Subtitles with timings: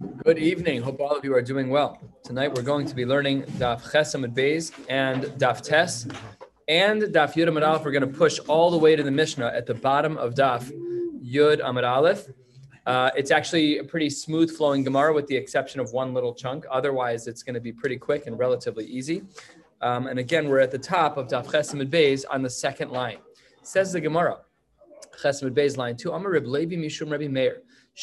[0.00, 0.80] Good evening.
[0.80, 2.00] Hope all of you are doing well.
[2.24, 6.06] Tonight we're going to be learning Daf Ches Amud Beis and Daf Tes
[6.68, 7.84] and Daf Yud Amud Aleph.
[7.84, 10.72] We're going to push all the way to the Mishnah at the bottom of Daf
[11.22, 12.28] Yud Amud Aleph.
[12.86, 16.64] Uh, it's actually a pretty smooth flowing Gemara with the exception of one little chunk.
[16.70, 19.22] Otherwise, it's going to be pretty quick and relatively easy.
[19.82, 22.90] Um, and again, we're at the top of Daf Ches Amud Beis on the second
[22.90, 23.18] line.
[23.60, 24.38] Says the Gemara,
[25.20, 26.12] Ches Amud Beis line two.
[26.12, 27.58] Amar Reb Levi Mishum Rabbi Meir.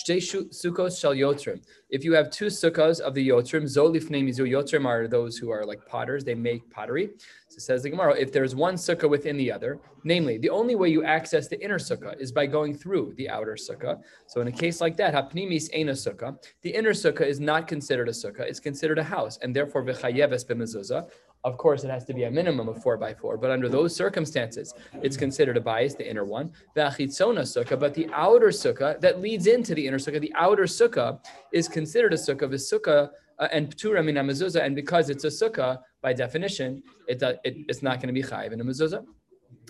[0.05, 1.61] Sukkos yotrim.
[1.89, 5.65] If you have two sukkahs of the yotrim, zolifnei mizu yotrim are those who are
[5.65, 6.23] like potters.
[6.23, 7.10] They make pottery.
[7.47, 10.75] So it says the Gemara, if there's one sukkah within the other, namely, the only
[10.75, 14.01] way you access the inner sukkah is by going through the outer sukkah.
[14.28, 16.37] So in a case like that, hapnimis ain a sukkah.
[16.61, 20.45] The inner sukkah is not considered a sukkah; it's considered a house, and therefore v'chayeves
[20.45, 21.09] b'mezuzah.
[21.47, 23.96] Of course, it has to be a minimum of four by four, but under those
[23.96, 24.74] circumstances,
[25.06, 26.51] it's considered a bayis, the inner one.
[26.75, 31.10] V'achitzona sukkah, but the outer sukkah that leads into the inner sukkah, the outer sukkah
[31.54, 35.34] is considered a sukkah, the sukkah uh, and ptura min mezuzah, and because it's a
[35.42, 39.06] sukkah, by definition, it, it it's not going to be chayiv in a mezuzah.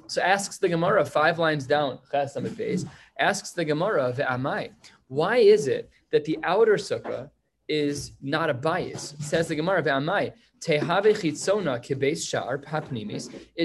[0.08, 4.72] So asks the Gemara five lines down, asks the Gemara, ve'amai,
[5.10, 7.30] why is it that the outer sukkah
[7.68, 9.22] is not a bayis?
[9.22, 10.34] Says the Gemara, ve'amai,
[10.66, 10.80] it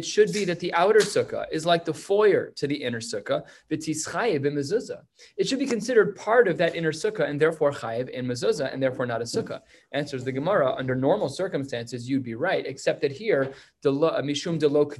[0.04, 3.42] should be that the outer sukkah is like the foyer to the inner sukkah.
[3.70, 8.82] It should be considered part of that inner sukkah and therefore chayiv in mezuzah and
[8.82, 9.60] therefore not a sukkah.
[9.92, 10.74] Answers the Gemara.
[10.74, 14.90] Under normal circumstances, you'd be right, except that here, the uh, mishum de lo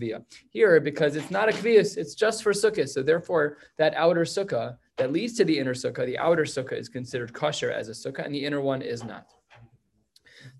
[0.50, 2.88] Here, because it's not a kvias, it's just for sukkah.
[2.88, 6.88] So therefore, that outer sukkah that leads to the inner sukkah, the outer sukkah is
[6.88, 9.26] considered kosher as a sukkah, and the inner one is not.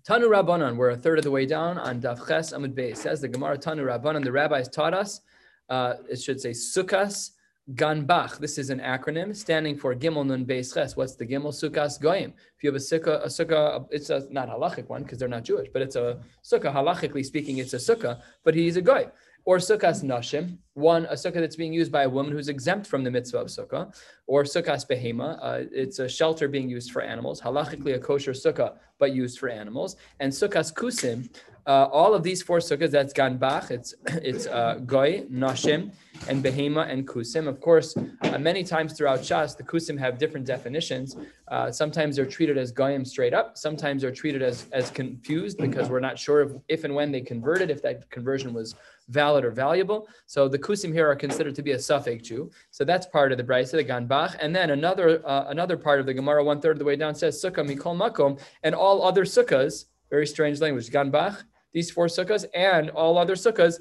[0.07, 2.97] Tanu Rabbanan, we're a third of the way down on Daf Ches Amud Beis.
[2.97, 5.21] Says the Gemara Tanu Rabbanan, the rabbis taught us,
[5.69, 7.31] uh, it should say Sukkos
[7.73, 8.39] Ganbach.
[8.39, 10.97] This is an acronym standing for Gimel Nun Beis Ches.
[10.97, 11.53] What's the Gimel?
[11.53, 12.33] Sukkos Goyim.
[12.57, 15.43] If you have a sukkah, a sukkah, it's a not halachic one because they're not
[15.43, 16.73] Jewish, but it's a sukkah.
[16.73, 19.09] Halachically speaking, it's a sukkah, but he's a goy
[19.45, 23.03] or sukkahs nashim, one a sukkah that's being used by a woman who's exempt from
[23.03, 23.93] the mitzvah of sukkah,
[24.27, 28.75] or sukkahs behema, uh, it's a shelter being used for animals, halachically a kosher sukkah
[28.99, 31.29] but used for animals, and sukkahs kusim,
[31.65, 35.91] uh, all of these four sukkahs, that's ganbach, it's it's uh, goy, nashim,
[36.27, 37.47] and behema and kusim.
[37.47, 41.15] Of course, uh, many times throughout Shas, the kusim have different definitions.
[41.47, 43.57] Uh, sometimes they're treated as goyim straight up.
[43.57, 47.21] Sometimes they're treated as as confused because we're not sure if, if and when they
[47.21, 48.75] converted, if that conversion was
[49.09, 50.07] valid or valuable.
[50.25, 52.51] So the kusim here are considered to be a suffix Jew.
[52.71, 54.35] So that's part of the brisa, the ganbach.
[54.39, 57.15] And then another uh, another part of the Gemara, one third of the way down,
[57.15, 59.85] says sukkah mikol makom, and all other sukkahs.
[60.09, 60.91] Very strange language.
[60.91, 63.79] Ganbach, these four sukkahs, and all other sukkahs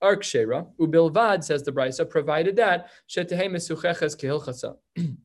[0.00, 0.66] are kshera.
[0.78, 4.76] Ubilvad says the brisa, provided that shetehe mesucheches kehilchasa,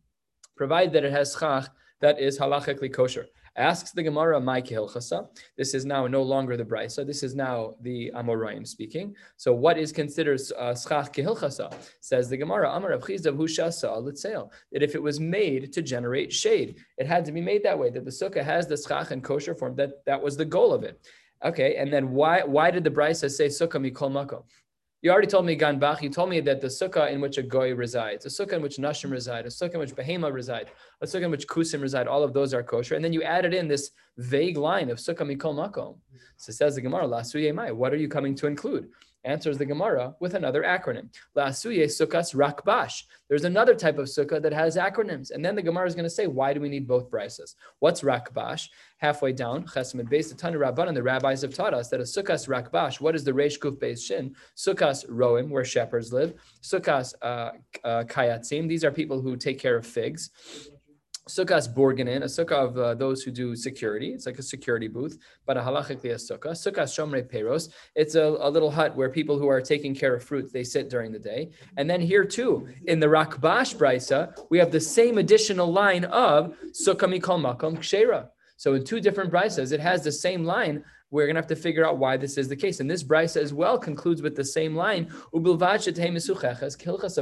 [0.56, 1.68] provided that it has schach
[2.02, 3.26] that is halachically kosher.
[3.56, 7.06] Asks the Gemara, "My kehilchasa." This is now no longer the brisa.
[7.06, 9.16] This is now the Amoraim speaking.
[9.38, 11.72] So, what is considered uh, schach kehilchasa?
[12.02, 16.80] Says the Gemara, "Amar Avchizav hushasa litzail." That if it was made to generate shade,
[16.98, 17.92] it had to be made that way.
[17.92, 19.76] That the sukkah has the schach and kosher form.
[19.76, 21.00] That that was the goal of it.
[21.44, 24.44] Okay, and then why why did the brisa say sukkah mikol makom?
[25.02, 26.02] You already told me Ganbach.
[26.02, 28.78] You told me that the sukkah in which a goy resides, a sukkah in which
[28.78, 30.72] nashim reside, a sukkah in which behema reside,
[31.02, 32.96] a sukkah in which kusim reside, all of those are kosher.
[32.96, 35.98] And then you added in this vague line of sukkah mikol makom.
[36.38, 37.22] So says the Gemara, la
[37.54, 37.72] mai.
[37.72, 38.88] What are you coming to include?
[39.26, 41.10] Answers the Gemara with another acronym.
[41.38, 43.04] La'asuye sukkahs rakbash.
[43.30, 45.32] There's another type of sukkah that has acronyms.
[45.32, 47.56] And then the Gemara is going to say, why do we need both brises?
[47.80, 48.68] What's rakbash?
[48.98, 52.04] Halfway down, chesed based a ton of rabban, the rabbis have taught us that a
[52.04, 54.36] sukkahs rakbash, what is the reish kuf beis shin?
[54.58, 56.34] Sukkahs roim, where shepherds live.
[56.62, 57.52] Sukkahs uh,
[57.84, 60.32] uh, kayatzim, these are people who take care of figs.
[61.30, 64.12] Sukkah's Borganin, a sukkah of uh, those who do security.
[64.14, 66.52] It's like a security booth, but a halachically a sukkah.
[66.52, 67.70] Sukkah Shomrei Peros.
[67.96, 70.90] It's a, a, little hut where people who are taking care of fruits, they sit
[70.90, 71.52] during the day.
[71.78, 76.56] And then here too, in the Rakbash Brisa, we have the same additional line of
[76.74, 78.28] Sukkah Mikol Makom Kshera.
[78.58, 80.84] So in two different Brisas, it has the same line
[81.14, 82.80] we're going to have to figure out why this is the case.
[82.80, 85.14] And this brisa as well concludes with the same line,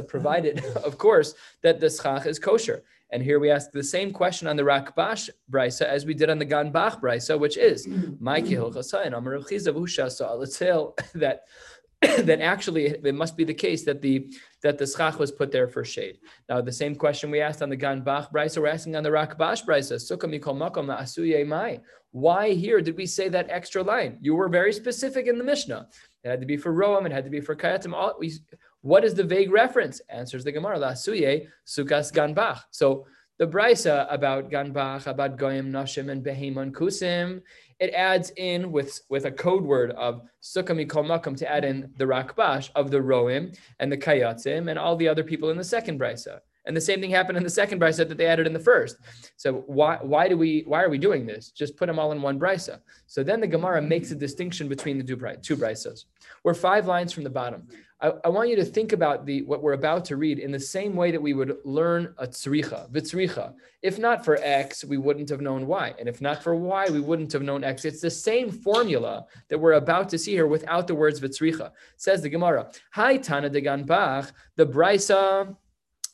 [0.08, 2.82] provided, of course, that the schach is kosher.
[3.10, 6.38] And here we ask the same question on the Rakbash brisa as we did on
[6.38, 8.24] the Ganbach brisa, which is, mm-hmm.
[11.14, 11.42] that
[12.18, 14.26] that actually it must be the case that the
[14.62, 16.18] that the schach was put there for shade.
[16.48, 19.64] Now the same question we asked on the Ganbach brisa, we're asking on the Rakbash
[19.64, 20.86] brisa, Sukkah mikol makom
[21.48, 21.80] mai.
[22.10, 24.18] Why here did we say that extra line?
[24.20, 25.88] You were very specific in the Mishnah.
[26.24, 27.94] It had to be for Roam, it had to be for Kayatzim.
[27.94, 28.32] All, we,
[28.80, 30.00] what is the vague reference?
[30.08, 32.62] Answers the Gemara, La Suye, Sukas Ganbach.
[32.70, 33.06] So
[33.42, 37.42] The brisa about ganbach, about goyim, nashim, and behemon kusim,
[37.80, 42.70] it adds in with, with a code word of sukkah to add in the rakbash
[42.74, 46.40] of the roim and the kayatzim and all the other people in the second brisa.
[46.64, 48.96] And the same thing happened in the second brisa that they added in the first.
[49.36, 51.50] So why why do we why are we doing this?
[51.50, 52.80] Just put them all in one brisa.
[53.06, 56.04] So then the Gemara makes a distinction between the two, brisas.
[56.44, 57.68] We're five lines from the bottom.
[58.00, 60.58] I, I, want you to think about the what we're about to read in the
[60.58, 63.54] same way that we would learn a tzricha, vitzricha.
[63.80, 65.94] If not for X, we wouldn't have known Y.
[65.98, 67.84] And if not for Y, we wouldn't have known X.
[67.84, 71.70] It's the same formula that we're about to see here without the words vitzricha.
[71.96, 75.56] Says the Gemara, Hi Tana de Ganbach, the brisa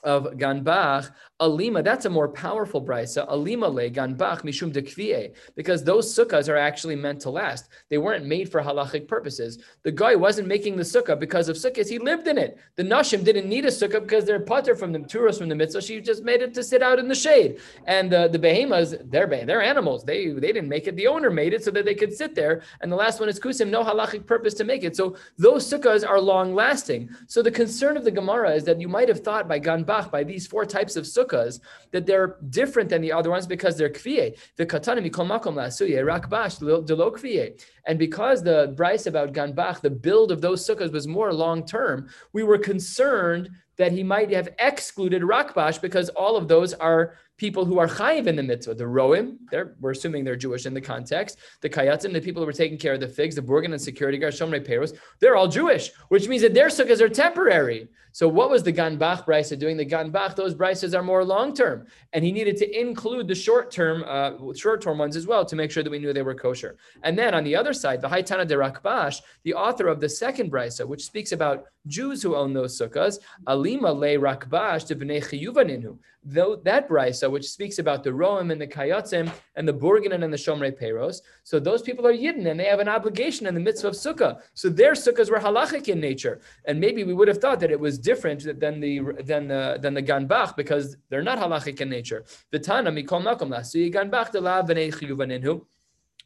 [0.05, 1.11] of Ganbach,
[1.41, 3.25] Alima, that's a more powerful brisa.
[3.29, 7.69] Alima le Ganbach mishum de because those sukkahs are actually meant to last.
[7.91, 9.59] They weren't made for halachic purposes.
[9.85, 12.59] The guy wasn't making the sukkah because of sukkahs, he lived in it.
[12.77, 15.83] The Nashim didn't need a sukkah because they're putter from the tourists from the mitzvah.
[15.83, 17.61] She just made it to sit out in the shade.
[17.87, 20.05] And the behemoths, they're, they're animals.
[20.05, 20.97] They, they didn't make it.
[20.97, 22.63] The owner made it so that they could sit there.
[22.81, 24.97] And the last one is kusim, no halachic purpose to make it.
[24.97, 27.11] So those sukkahs are long lasting.
[27.29, 30.23] So the concern of the Gemara is that you might have thought by Ganbach by
[30.23, 31.61] these four types of sukkahs
[31.93, 34.39] that they're different than the other ones because they're kviye.
[34.57, 37.61] The katana mikol makom lasuye rakbash delo kviye.
[37.87, 42.09] And because the brisa about ganbach, the build of those sukkahs was more long term,
[42.33, 47.65] we were concerned that he might have excluded rakbash because all of those are people
[47.65, 48.75] who are chayiv in the mitzvah.
[48.75, 49.39] The roim,
[49.81, 51.39] we're assuming they're Jewish in the context.
[51.63, 54.19] The kayatzim, the people who were taking care of the figs, the burgan and security
[54.19, 57.89] guards, shomrei peros, they're all Jewish, which means that their sukkahs are temporary.
[58.13, 59.77] So what was the ganbach brisa doing?
[59.77, 63.71] The ganbach, those brises are more long term, and he needed to include the short
[63.71, 66.35] term, uh, short term ones as well to make sure that we knew they were
[66.35, 66.79] kosher.
[67.03, 70.51] And then on the other side, the Haitana de Rakbash, the author of the second
[70.51, 75.99] brisa, which speaks about Jews who own those sukkahs, alima le rakbash de bnei chiyuvaninu.
[76.25, 80.33] Though that brisa, which speaks about the roim and the kayatzim and the burganin and
[80.33, 83.61] the shomrei peros, so those people are yidden and they have an obligation in the
[83.61, 84.41] mitzvah of sukkah.
[84.55, 87.81] So their sukkahs were halachic in nature, and maybe we would have thought that it
[87.81, 92.25] was different than the than the than the ganbach because they're not halachic in nature.
[92.53, 95.65] Vitana mikol makom la ganbach de la bnei chiyuvaninu.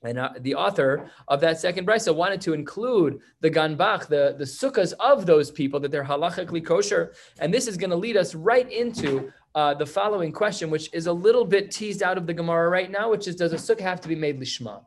[0.05, 4.45] And uh, the author of that second brisa wanted to include the ganbach, the, the
[4.45, 7.15] sukkahs of those people, that they're halachically kosher.
[7.39, 11.07] And this is going to lead us right into uh, the following question, which is
[11.07, 13.81] a little bit teased out of the Gemara right now, which is Does a sukkah
[13.81, 14.83] have to be made lishma?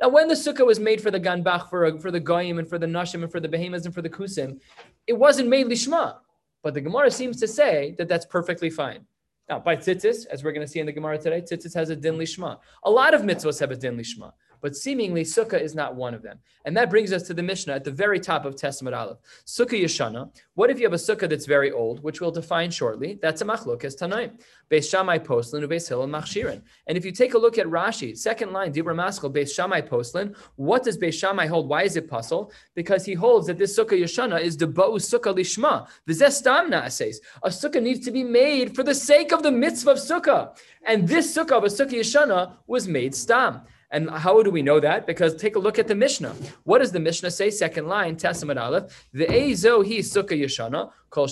[0.00, 2.78] Now, when the sukkah was made for the ganbach, for, for the goyim, and for
[2.78, 4.60] the nashim, and for the behemoths, and for the kusim,
[5.06, 6.16] it wasn't made lishma.
[6.62, 9.06] But the Gemara seems to say that that's perfectly fine.
[9.48, 11.96] Now, by tzitzis, as we're going to see in the Gemara today, tzitzis has a
[11.96, 12.58] din lishma.
[12.84, 14.32] A lot of mitzvahs have a din lishma
[14.66, 16.40] but seemingly sukkah is not one of them.
[16.64, 19.18] And that brings us to the Mishnah at the very top of Tes Amud Aleph.
[19.46, 20.28] Sukkah Yeshana.
[20.54, 23.16] What if you have a sukkah that's very old, which we'll define shortly?
[23.22, 24.32] That's a machlokas tanaim.
[24.68, 26.62] Beis Shammai postlin ubeis Hillel machshirin.
[26.88, 30.36] And if you take a look at Rashi, second line, Dibra Maskal, Beis Shammai postlin,
[30.56, 31.68] what does Beis Shammai hold?
[31.68, 32.50] Why is it puzzle?
[32.74, 35.86] Because he holds that this sukkah Yeshana is the bo'u sukkah lishma.
[36.08, 37.18] V'zestam na'ases.
[37.44, 40.58] A sukkah needs to be made for the sake of the mitzvah of sukkah.
[40.84, 43.60] And this sukkah of a sukkah Yeshana was made stam.
[43.90, 45.06] And how do we know that?
[45.06, 46.34] Because take a look at the Mishnah.
[46.64, 47.50] What does the Mishnah say?
[47.50, 49.08] Second line, Tes Amud Aleph.
[49.12, 51.26] The Ezo hi sukkah yeshana uh, kol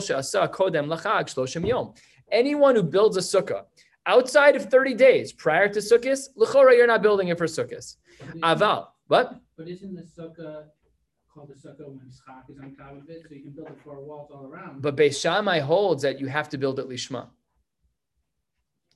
[0.00, 1.94] she'asa kodem lachag shloshim yom.
[2.30, 3.64] Anyone who builds a sukkah
[4.06, 7.96] outside of 30 days prior to Sukkot, l'chora, you're not building it for Sukkot.
[8.42, 9.40] Aval, what?
[9.56, 10.64] But isn't the sukkah
[11.32, 13.78] called the sukkah when schach is on top of it, so you can build it
[13.84, 14.82] four walls all around?
[14.82, 17.28] But Beis Shammai holds that you have to build it lishma.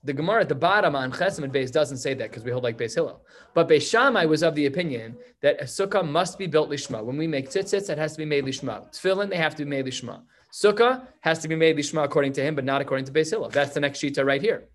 [0.05, 2.63] The Gemara at the bottom on Chesem and Beis doesn't say that because we hold
[2.63, 3.25] like Beis Hillel.
[3.55, 7.03] But Beis Shammai was of the opinion that a sukkah must be built lishma.
[7.03, 8.93] When we make tzitzits, it has to be made lishma.
[8.93, 10.21] Tefillin, they have to be made lishma.
[10.53, 13.49] Sukkah has to be made lishma according to him, but not according to Beis Hillel.
[13.49, 14.69] That's the next shita right here.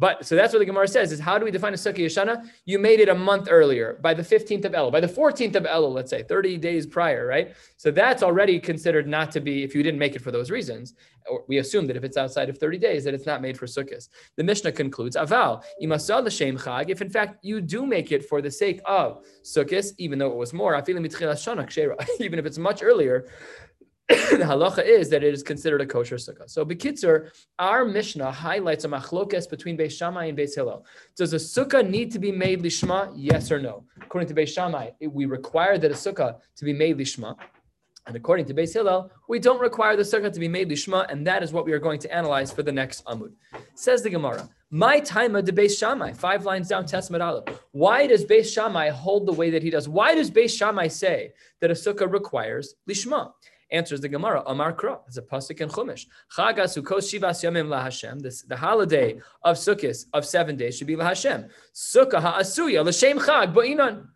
[0.00, 2.48] But so that's what the Gemara says: is how do we define a sukkah yeshana?
[2.64, 5.64] You made it a month earlier, by the fifteenth of Elul, by the fourteenth of
[5.64, 7.54] Elul, let's say, thirty days prior, right?
[7.76, 10.94] So that's already considered not to be if you didn't make it for those reasons.
[11.48, 14.08] We assume that if it's outside of thirty days, that it's not made for sukkahs.
[14.36, 16.88] The Mishnah concludes: Aval imasal l'shem chag.
[16.88, 20.36] If in fact you do make it for the sake of sukkahs, even though it
[20.36, 23.28] was more, even if it's much earlier,
[24.30, 26.50] the halacha is that it is considered a kosher sukkah.
[26.50, 30.84] So, Bekitzer, our Mishnah highlights a machlokes between Beis Shammai and Beis Hillel.
[31.16, 33.12] Does a sukkah need to be made lishma?
[33.14, 33.84] Yes or no?
[34.02, 37.36] According to Beis Shammai, we require that a sukkah to be made lishma.
[38.08, 41.24] And according to Beis Hillel, we don't require the sukkah to be made lishma, and
[41.28, 43.30] that is what we are going to analyze for the next amud.
[43.74, 47.62] Says the Gemara, my time of the Beis Shammai, five lines down, Tes Amud Aleph.
[47.70, 49.88] Why does Beis Shammai hold the way that he does?
[49.88, 53.32] Why does Beis Shammai say that a sukkah requires lishma?
[53.72, 54.98] Answers the Gemara, Amar Kra.
[55.06, 56.06] It's a pasuk in Chumash.
[56.36, 58.20] Chag Sukkot Shivas Yamim LaHashem.
[58.20, 61.48] This the holiday of Sukkot of seven days should be LaHashem.
[61.72, 64.06] Sukkah HaAsuya L'Shem Chag Ba'inan.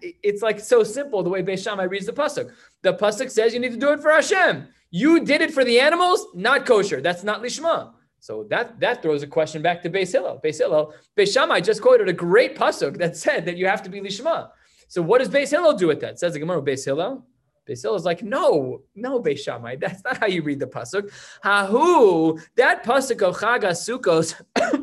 [0.00, 2.52] It's like so simple the way Beis Shammai reads the pasuk.
[2.82, 4.68] The pasuk says you need to do it for Hashem.
[4.90, 7.00] You did it for the animals, not kosher.
[7.00, 7.92] That's not lishma.
[8.20, 10.40] So that that throws a question back to Beis Hillel.
[10.42, 13.90] Beis Hillel, Beis Shammai just quoted a great pasuk that said that you have to
[13.90, 14.50] be lishma.
[14.88, 16.18] So what does Beis Hillel do with that?
[16.18, 17.26] Says the Gemara, Beis Hillel.
[17.66, 19.76] Hillel is like, no, no, Beis Shammai.
[19.76, 21.10] That's not how you read the pasuk.
[21.44, 24.40] Hahu, that pasuk of Chag Sukkos,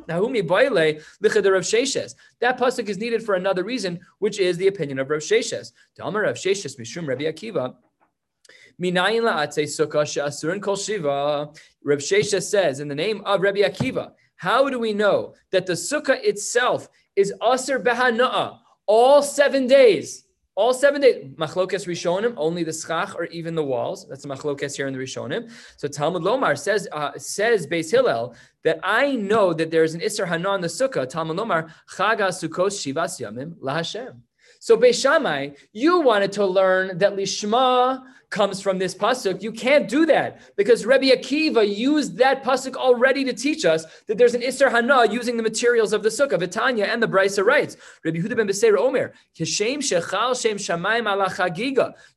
[0.08, 2.16] Nahumi Boile, Lichad Rav Sheshes.
[2.40, 5.74] That pasuk is needed for another reason, which is the opinion of Rav Sheshes.
[5.96, 7.76] Tamar Rav Sheshes Mishum Rabbi Akiva.
[8.82, 11.50] Minayin la'atze sukkah she'asurin kol shiva.
[11.84, 15.74] Reb Shesha says in the name of Rabbi Akiva, how do we know that the
[15.74, 18.58] sukkah itself is aser behana'a
[18.88, 20.24] all seven days?
[20.56, 21.26] All seven days.
[21.36, 24.08] Machlokes Rishonim, only the schach or even the walls.
[24.08, 25.52] That's the machlokes here in the Rishonim.
[25.78, 30.02] So Talmud Lomar says, uh, says Beis Hillel, that I know that there is an
[30.02, 31.08] Isser Hana in the sukkah.
[31.08, 34.20] Talmud Lomar, Chaga Sukkos Shivas Yamim LaHashem.
[34.60, 39.42] So Beis Shammai, you wanted to learn that Lishma comes from this pasuk.
[39.42, 44.18] You can't do that because Rabbi Akiva used that pasuk already to teach us that
[44.18, 46.40] there's an Isser Hana using the materials of the sukkah.
[46.40, 51.30] Vitanya and the Brisa writes, Rabbi Huda ben Beseira Omer, Kishem Shechal Shem Shamayim ala.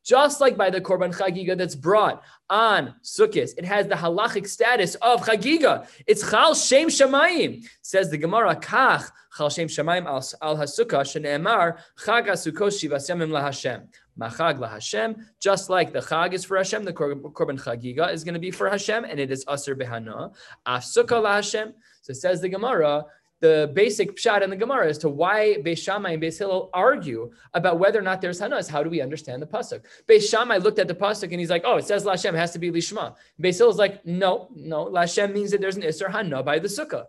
[0.04, 4.95] Just like by the Korban Chagiga that's brought on Sukkot, it has the halachic status
[4.97, 5.87] of Chagiga.
[6.07, 7.64] It's Chal Shem Shamayim.
[7.83, 13.87] Says the Gemara, Kach Chal Shem Shamayim al Hasukah Shene'emar Chag HaSukkot Shivas Yamim LaHashem.
[14.19, 18.40] Machag LaHashem, just like the Chag is for Hashem, the Korban Chagiga is going to
[18.40, 20.33] be for Hashem, and it is Aser Behana.
[20.66, 21.73] Afsukkah LaHashem.
[22.02, 23.04] So it says the Gemara,
[23.40, 27.33] the basic pshat in the Gemara as to why Beis Shammai and Beis Hillel argue
[27.54, 29.83] about whether or not there's Hana is how do we understand the pasuk?
[30.09, 32.61] Beis Shammai looked at the pasuk and he's like, oh, it says Lashem has to
[32.61, 33.16] be Lishma.
[33.42, 37.07] Beis is like, no, no, Lashem means that there's an Isser Hana by the sukkah.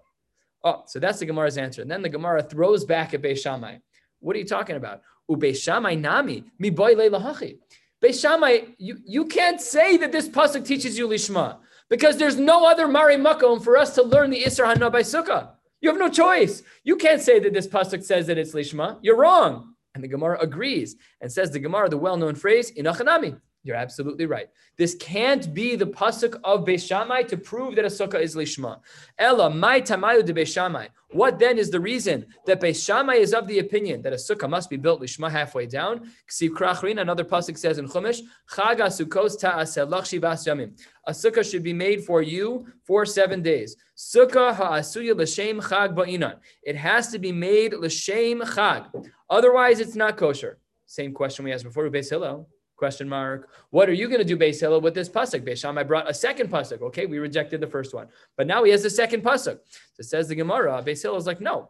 [0.63, 1.83] Oh, so that's the Gemara's answer.
[1.83, 3.77] And then the Gemara throws back at Beis Shammai.
[4.19, 5.01] What are you talking about?
[5.29, 7.57] Ubeis Shammai nami mi boy lahachi.
[8.03, 12.65] Beis Shammai, you, you can't say that this pasuk teaches you lishma because there's no
[12.65, 15.51] other mari makom for us to learn the Isra Hana by Sukkah.
[15.79, 16.63] You have no choice.
[16.83, 18.99] You can't say that this pasuk says that it's lishma.
[19.01, 19.75] You're wrong.
[19.95, 23.39] And the Gemara agrees and says the Gemara, the well-known phrase, inachanami.
[23.65, 24.49] You're absolutely right.
[24.77, 28.81] This can't be the pasuk of Beis Shammai to prove that a sukkah is lishma.
[29.17, 30.87] Ella my tamayu de Beis Shammai.
[31.11, 34.49] What then is the reason that Beis Shammai is of the opinion that a sukkah
[34.49, 36.11] must be built lishma halfway down?
[36.29, 36.99] Ksiv krachrin.
[36.99, 38.19] Another pasuk says in Chumash,
[38.51, 40.77] Chaga sukkos ta'aselach shivas yamim.
[41.07, 43.77] A sukkah should be made for you for seven days.
[43.95, 46.35] Sukkah ha'asuya l'shem chag ba'inan.
[46.63, 48.87] It has to be made l'shem chag.
[49.29, 50.57] Otherwise, it's not kosher.
[50.85, 52.49] Same question we asked before Beis Hillel.
[52.83, 53.47] Question mark.
[53.69, 55.47] What are you going to do, Beis Hillel, with this pasuk?
[55.47, 56.81] Beis Shammai brought a second pasuk.
[56.81, 59.57] Okay, we rejected the first one, but now he has the second pasuk.
[59.93, 60.83] So it says the Gemara.
[60.85, 61.69] Beis Hillel is like, no,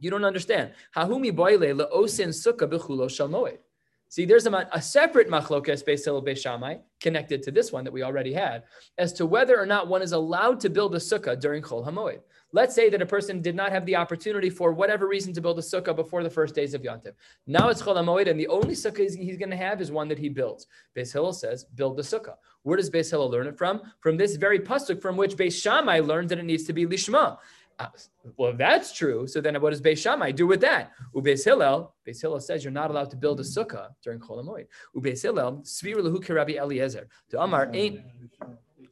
[0.00, 0.72] you don't understand.
[0.96, 3.58] Hahumi boile leosin sukkah b'chulo shalmoed.
[4.08, 8.02] See, there's a, a separate machlokes Beis Hillel Beis connected to this one that we
[8.02, 8.64] already had,
[8.98, 12.18] as to whether or not one is allowed to build a sukkah during Chol Hamoed.
[12.54, 15.58] Let's say that a person did not have the opportunity for whatever reason to build
[15.58, 17.14] a sukkah before the first days of Yontif.
[17.46, 20.18] Now it's Chol HaMoed, and the only sukkah he's going to have is one that
[20.18, 20.66] he builds.
[20.94, 22.36] Beis Hillel says, build the sukkah.
[22.62, 23.80] Where does Beis Hillel learn it from?
[24.00, 27.38] From this very pasuk from which Beis Shammai learns that it needs to be lishma.
[27.78, 27.86] Uh,
[28.36, 30.92] well, that's true, so then what does Beis Shammai do with that?
[31.14, 34.66] Ubeis Hillel, Beis Hillel says you're not allowed to build a sukkah during Chol HaMoed.
[34.94, 37.08] Ubeis Hillel, Svir Lahu Rabbi Eliezer.
[37.30, 38.00] To Amar ain't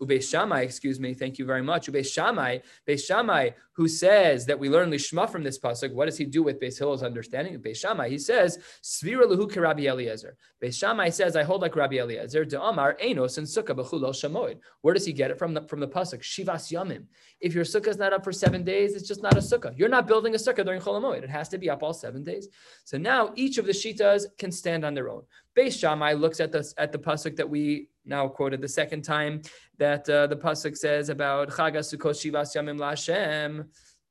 [0.00, 1.86] Ubeis Shammai, excuse me, thank you very much.
[1.88, 6.16] Ubeis Shammai, Beis Shammai, who says that we learn Lishma from this pasuk, what does
[6.16, 8.08] he do with Beis Hillel's understanding Beis Shammai?
[8.08, 10.36] He says, Svira lehu Rabbi Eliezer.
[10.62, 14.58] Beis Shammai says, I hold like Rabbi Eliezer, de Amar, Enos, and Sukkah b'chulol shamoid.
[14.80, 16.20] Where does he get it from the, from the pasuk?
[16.20, 17.04] Shivas Yamim.
[17.40, 19.76] If your sukkah is not up for seven days, it's just not a sukkah.
[19.78, 22.48] You're not building a sukkah during Chol It has to be up all seven days.
[22.84, 25.22] So now each of the shitas can stand on their own.
[25.56, 29.42] Beis Shammai looks at the, at the pasuk that we now quoted the second time
[29.78, 33.66] that uh, the pasuk says about Chagas Sukkot Shivas Yamim Lashem.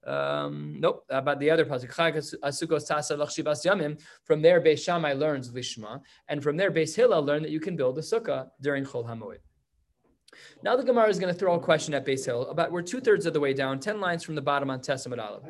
[0.06, 4.02] Um, nope, about the other pasuk Chagas Sukkot Tasa Shivas Yamim.
[4.26, 7.76] From there, Beis Shammai learns Lishma, and from there, Beis Hillel learned that you can
[7.76, 9.38] build a sukkah during Chol Hamoed.
[10.62, 12.50] Now the Gemara is going to throw a question at Beis Hillel.
[12.50, 15.08] About we're two thirds of the way down, ten lines from the bottom on Tes
[15.08, 15.44] Amud Aleph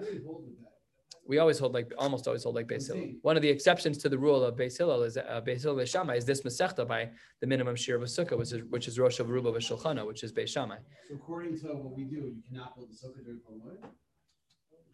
[1.29, 3.11] we always hold like almost always hold like Beis Hillel.
[3.21, 6.15] One of the exceptions to the rule of Beis Hillel is uh, Beis Hillel Shammai
[6.15, 9.19] is this Masechta by the minimum shir of a sukkah, which is which is Rosh
[9.19, 10.77] of Ruba Shulchana, which is Beis Shammai.
[11.07, 13.41] So according to what we do, you cannot build a sukkah during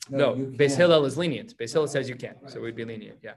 [0.09, 1.55] No, no Beis Hillel is lenient.
[1.57, 2.51] Beis Hillel says you can, right.
[2.51, 3.19] so we'd be lenient.
[3.23, 3.35] Yeah.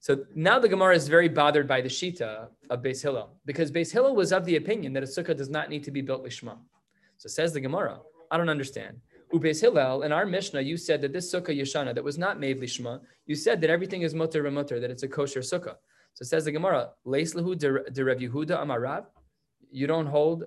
[0.00, 3.92] So now the Gemara is very bothered by the Shita of Beis Hillel because Beis
[3.92, 6.56] Hillel was of the opinion that a sukkah does not need to be built lishma.
[7.18, 7.98] So says the Gemara,
[8.30, 9.02] I don't understand.
[9.32, 12.60] Ubeis Hillel, in our Mishnah, you said that this sukkah yeshana that was not made
[12.60, 15.76] lishma, you said that everything is mutter remutter, that it's a kosher sukkah.
[16.14, 19.06] So it says the Gemara, Leis lehu de Rev Yehuda amarav.
[19.70, 20.44] You don't hold.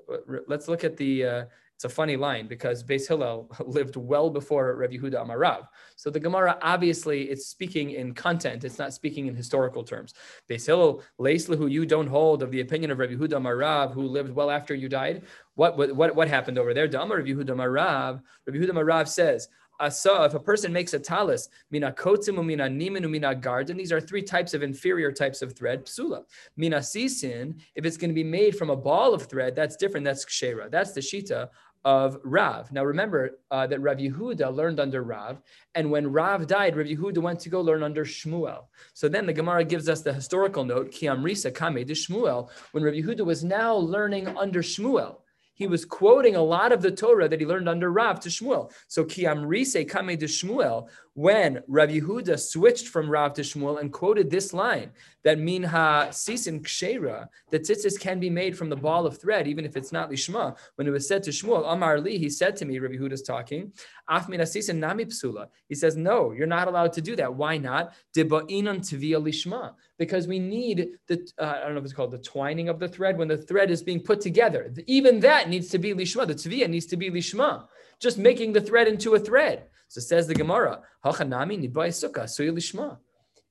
[0.48, 1.26] Let's look at the.
[1.26, 1.46] Uh,
[1.80, 5.66] it's a funny line because Beis Hillel lived well before Rev Yehuda Amarav.
[5.96, 8.66] So the Gemara obviously it's speaking in content.
[8.66, 10.14] It's not speaking in historical terms.
[10.50, 14.36] Beis Hillel, lehu, you don't hold of the opinion of Rev Yehuda Amarav, who lived
[14.36, 15.24] well after you died.
[15.56, 16.86] What, what, what happened over there?
[16.86, 18.22] Damar Rav Yehuda Marav.
[18.46, 19.48] Rav Yehuda Marav says,
[19.80, 24.02] Asa, if a person makes a talis, mina kotzim mina nimin mina garden, these are
[24.02, 26.24] three types of inferior types of thread, psula.
[26.58, 30.04] Mina sisin, if it's going to be made from a ball of thread, that's different,
[30.04, 30.70] that's kshera.
[30.70, 31.48] That's the shita
[31.86, 32.72] of Rav.
[32.72, 35.42] Now remember uh, that Rav Yehuda learned under Rav,
[35.76, 38.66] and when Rav died, Rav Yehuda went to go learn under Shmuel.
[38.94, 42.84] So then the Gemara gives us the historical note, Ki Amrisa Kame de Shmuel, when
[42.84, 45.18] Rav Yehuda was now learning under Shmuel
[45.60, 48.72] he was quoting a lot of the Torah that he learned under Rav to Shmuel.
[48.88, 50.88] So ki amrise kame de Shmuel,
[51.20, 54.92] when Rav Yehuda switched from Rav to Shmuel and quoted this line
[55.26, 59.66] that minha sisin kshera, that tzitzis can be made from the ball of thread, even
[59.66, 60.56] if it's not lishma.
[60.76, 63.74] When it was said to Shmuel, Amar li, he said to me, Rav Yehuda's talking,
[64.08, 65.48] af sisin nami psula.
[65.68, 67.36] He says, no, you're not allowed to do that.
[67.36, 67.94] Why not?
[68.16, 69.74] Debainan tvia lishma.
[69.98, 72.88] Because we need the, uh, I don't know if it's called the twining of the
[72.88, 74.74] thread, when the thread is being put together.
[74.88, 76.26] Even that needs to be lishma.
[76.26, 77.68] The tvia needs to be lishma.
[78.00, 79.66] Just making the thread into a thread.
[79.90, 80.82] So says the Gemara,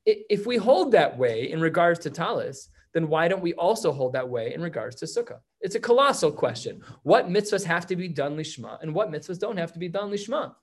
[0.07, 4.13] if we hold that way in regards to talis, then why don't we also hold
[4.15, 5.41] that way in regards to sukkah?
[5.61, 6.81] It's a colossal question.
[7.03, 10.11] What mitzvahs have to be done lishma and what mitzvahs don't have to be done
[10.11, 10.55] lishma?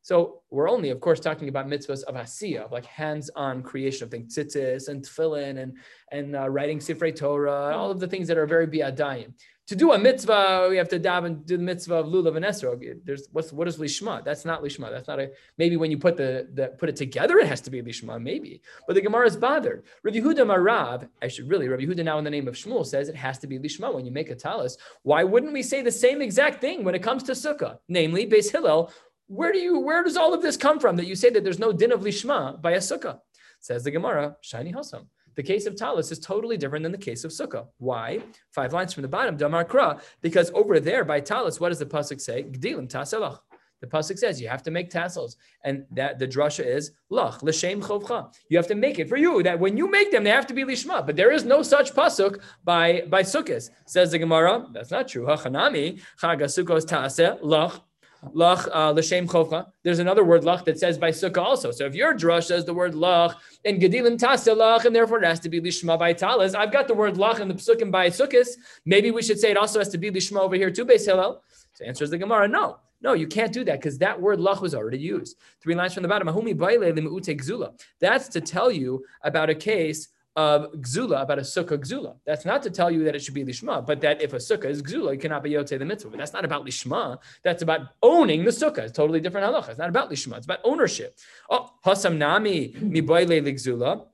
[0.00, 4.34] So we're only, of course, talking about mitzvahs of asiyah, like hands-on creation of things,
[4.34, 5.76] tzitzis and tefillin and
[6.10, 9.34] and uh, writing sifrei Torah, all of the things that are very biadayim
[9.68, 12.44] to do a mitzvah, we have to dive and do the mitzvah of lulav and
[12.44, 12.82] esrog.
[13.04, 14.24] There's what's what is lishma?
[14.24, 14.90] That's not lishma.
[14.90, 17.70] That's not a maybe when you put the, the put it together, it has to
[17.70, 18.62] be lishma, maybe.
[18.86, 19.82] But the Gemara is bothered.
[20.02, 23.10] Rav Yehuda Marav, I should really Rav Yehuda now in the name of Shmuel says
[23.10, 24.78] it has to be lishma when you make a talis.
[25.02, 27.78] Why wouldn't we say the same exact thing when it comes to sukkah?
[27.88, 28.90] Namely, Beis Hillel.
[29.26, 31.58] Where do you where does all of this come from that you say that there's
[31.58, 33.20] no din of lishma by a sukkah?
[33.60, 35.08] Says the Gemara, shiny hasam.
[35.38, 37.68] The case of talis is totally different than the case of sukkah.
[37.78, 38.18] Why?
[38.50, 41.86] Five lines from the bottom, damar kra, because over there by talis, what does the
[41.86, 42.42] pasuk say?
[42.42, 43.38] Gdilim taselach.
[43.80, 47.80] The pasuk says you have to make tassels, and that the drasha is lach l'shem
[47.80, 48.34] chovcha.
[48.48, 49.40] You have to make it for you.
[49.44, 51.06] That when you make them, they have to be lishma.
[51.06, 53.70] But there is no such pasuk by by sukkahs.
[53.86, 54.66] Says the Gemara.
[54.72, 55.26] That's not true.
[55.26, 57.80] Hachanami chaga sukkos taaseh lach
[58.34, 59.66] lach uh, l'shem chovcha.
[59.82, 61.70] There's another word lach that says by sukkah also.
[61.70, 65.40] So if your drush says the word lach and gedilim lach, and therefore it has
[65.40, 68.48] to be lishma by talis, I've got the word lach in the psukim by sukkahs.
[68.84, 71.42] Maybe we should say it also has to be lishma over here too, Beis Hillel.
[71.74, 72.78] So answers the Gemara, no.
[73.00, 75.36] No, you can't do that because that word lach was already used.
[75.60, 76.26] Three lines from the bottom.
[78.00, 82.14] That's to tell you about a case of gzula, about a sukkah gzula.
[82.24, 84.66] That's not to tell you that it should be lishma, but that if a sukkah
[84.66, 86.10] is gzula, you cannot be yote the mitzvah.
[86.10, 87.18] But that's not about lishma.
[87.42, 88.78] That's about owning the sukkah.
[88.78, 89.70] It's totally different halacha.
[89.70, 90.36] It's not about lishma.
[90.36, 91.18] It's about ownership.
[91.50, 94.06] Oh, hasam nami mi ligzula.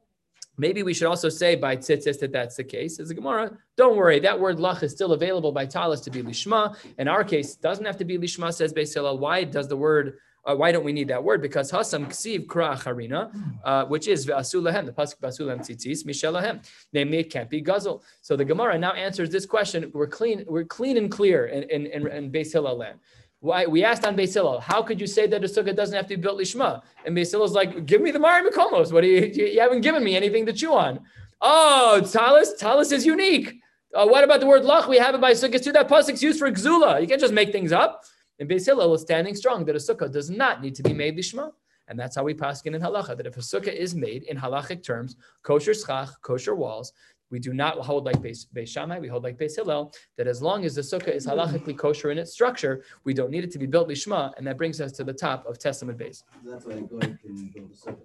[0.57, 2.99] Maybe we should also say by tzitzis that that's the case.
[2.99, 6.23] As a Gemara, don't worry, that word lach is still available by talis to be
[6.23, 6.75] lishma.
[6.97, 9.19] In our case, doesn't have to be lishma, says Beis Hillel.
[9.19, 11.41] Why does the word uh, why don't we need that word?
[11.41, 16.65] Because hasam ksiv kra harina, uh, which is ve'asulahem, the pasuk ve'asulahem tzitzis mishelahem.
[16.93, 18.03] Namely, it can't be guzzle.
[18.21, 19.91] So the Gemara now answers this question.
[19.95, 20.45] We're clean.
[20.47, 22.99] We're clean and clear in in, in, in Beis Hillel land.
[23.41, 26.07] Why we asked on Beis Hillel, how could you say that a sukkah doesn't have
[26.07, 26.83] to be built lishma?
[27.05, 28.91] And Beis Hillel's like, give me the Mari Makomos.
[28.91, 31.01] What do you, you, you haven't given me anything to chew on?
[31.43, 33.61] Oh, talis, talis is unique.
[33.95, 34.89] Uh, what about the word lach?
[34.89, 35.73] We have it by sukkahs too.
[35.73, 37.03] That pasuk's used for gzula.
[37.03, 38.05] You can't just make things up.
[38.39, 41.17] And Beis Hillel is standing strong that a sukkah does not need to be made
[41.17, 41.53] lishma.
[41.87, 44.83] And that's how we paskin in halacha, that if a sukkah is made in halachic
[44.83, 46.93] terms, kosher schach, kosher walls,
[47.31, 50.41] we do not hold like Beis, Beis Shammai, we hold like Beis Hillel, that as
[50.41, 53.59] long as the sukkah is halachically kosher in its structure, we don't need it to
[53.59, 56.25] be built lishma, and that brings us to the top of Tes Amud base.
[56.45, 57.99] That's why can build a sukkah,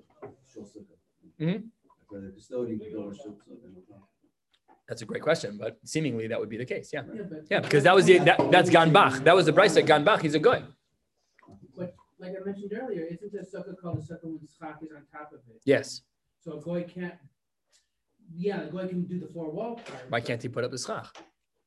[0.52, 1.42] shul sukkah.
[1.42, 2.36] Mm-hmm.
[2.36, 4.09] Custodian can build a shul sukkah.
[4.90, 6.90] That's a great question, but seemingly that would be the case.
[6.92, 9.24] Yeah, yeah, yeah because that was the that, that's Ganbach.
[9.24, 10.22] That was the brisa Ganbach.
[10.22, 10.64] He's a guy.
[11.78, 15.04] But like I mentioned earlier, isn't the sukkah called a sukkah when schach is on
[15.14, 15.62] top of it?
[15.64, 16.02] Yes.
[16.44, 17.14] So a goy can't.
[18.36, 20.10] Yeah, a goy can do the four wall part.
[20.10, 21.16] Why can't he put up the schach?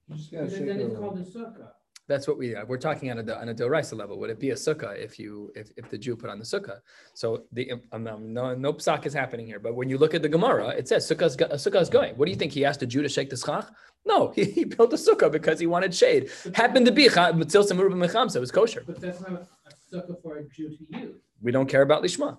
[0.08, 1.70] Then it's called a sukkah.
[2.08, 4.18] That's what we, uh, we're talking on a, on a Doraisa level.
[4.18, 6.78] Would it be a sukkah if you, if, if the Jew put on the sukkah?
[7.14, 9.60] So the, um, um, no, no psak is happening here.
[9.60, 12.14] But when you look at the Gemara, it says sukkah's, a sukkah's going.
[12.16, 12.52] What do you think?
[12.52, 13.70] He asked the Jew to shake the schach?
[14.04, 16.30] No, he, he built a sukkah because he wanted shade.
[16.54, 18.82] Happened to be cha- Matzil Samurba Mechamsa, it was kosher.
[18.86, 21.16] But that's not a sukkah for a Jew to use.
[21.40, 22.38] We don't care about Lishma.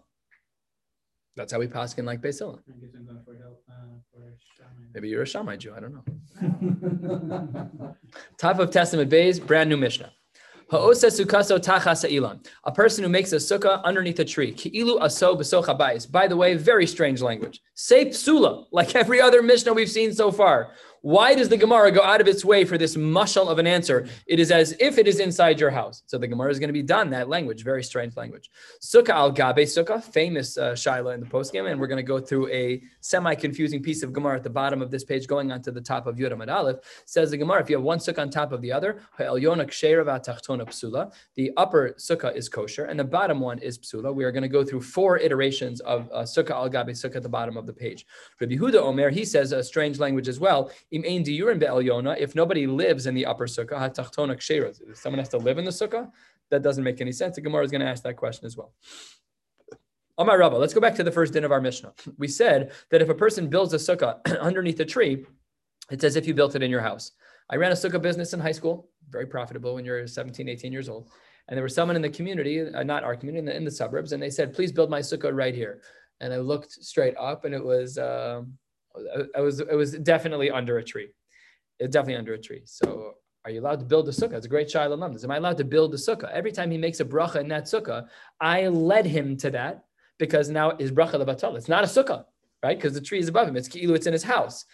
[1.36, 2.60] That's how we pass in like Beis Hillel.
[2.68, 3.74] I guess I'm going for help, uh,
[4.12, 4.34] for.
[4.94, 5.74] Maybe you're a Shammai Jew.
[5.76, 7.96] I don't know.
[8.38, 10.12] Top of Tes Amud Bays, brand new Mishnah.
[10.70, 12.46] Ha'osa sukaso tachas ilan.
[12.64, 14.54] A person who makes a sukkah underneath a tree.
[14.54, 16.12] Ki'ilu aso b'soch.
[16.12, 17.60] By the way, very strange language.
[17.74, 20.74] Say psula, like every other Mishnah we've seen so far.
[21.04, 24.08] Why does the Gemara go out of its way for this mushal of an answer?
[24.26, 26.02] It is as if it is inside your house.
[26.06, 28.50] So the Gemara is going to be done that language, very strange language.
[28.82, 32.22] Sukkah al gabe sukkah, famous uh, shaila in the postgame, and we're going to go
[32.22, 35.72] through a semi-confusing piece of Gemara at the bottom of this page, going on to
[35.72, 36.78] the top of Yud Amud Aleph.
[37.06, 39.26] Says the Gemara, if you have one sukkah on top of the other, the
[41.58, 44.16] upper sukkah is kosher, and the bottom one is psula.
[44.16, 47.24] We are going to go through four iterations of uh, sukkah al gabe sukkah at
[47.24, 48.06] the bottom of the page.
[48.40, 50.72] Rabbi Yehuda Omer, he says a strange language as well.
[50.94, 55.18] Im ein diyurim be'elyona, if nobody lives in the upper sukkah, hatachtona ksheira, if someone
[55.18, 56.12] has to live in the sukkah,
[56.52, 57.36] that doesn't make any sense.
[57.36, 58.74] The Gemara is going to ask that question as well.
[60.20, 61.94] Amar Rabba, let's go back to the first din of our Mishnah.
[62.20, 65.26] We said that if a person builds a sukkah underneath a tree,
[65.90, 67.12] it's as if you built it in your house.
[67.50, 70.90] I ran a sukkah business in high school, very profitable when you're 17, 18 years
[70.90, 71.10] old.
[71.48, 73.72] And there was someone in the community, uh, not our community, in the, in the
[73.72, 75.82] suburbs, and they said, please build my sukkah right here.
[76.22, 78.58] And I looked straight up and it was, um,
[79.36, 81.10] I was, it was definitely under a tree.
[81.80, 82.62] It definitely under a tree.
[82.66, 84.34] So are you allowed to build a sukkah?
[84.34, 86.32] It's a great child of Am I allowed to build a sukkah?
[86.32, 88.08] Every time he makes a bracha in that sukkah,
[88.40, 89.86] I led him to that
[90.18, 91.58] because now his bracha levatal.
[91.58, 92.26] It's not a sukkah,
[92.62, 92.78] right?
[92.78, 93.58] Because the tree is above him.
[93.58, 94.66] It's ki'ilu, it's in his house.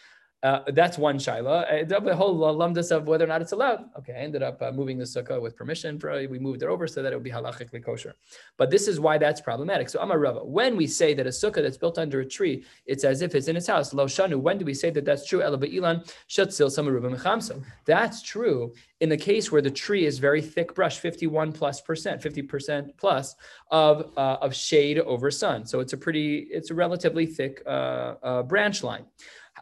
[0.41, 1.83] Uh, that's one shaila.
[1.83, 3.89] Uh, the whole lumdus of whether or not it's allowed.
[3.97, 5.99] Okay, I ended up uh, moving the sukkah with permission.
[5.99, 8.15] For, we moved it over so that it would be halachically kosher.
[8.55, 9.89] But this is why that's problematic.
[9.89, 13.03] So Amar Rava, when we say that a sukkah that's built under a tree, it's
[13.03, 13.93] as if it's in its house.
[13.93, 14.39] Lo shanu.
[14.39, 15.41] When do we say that that's true?
[15.41, 17.63] Ela be'ilan shatzil.
[17.85, 22.21] That's true in the case where the tree is very thick brush, 51 plus percent,
[22.21, 23.35] 50 percent plus
[23.71, 25.65] of uh, of shade over sun.
[25.65, 29.05] So it's a pretty, it's a relatively thick uh, uh, branch line.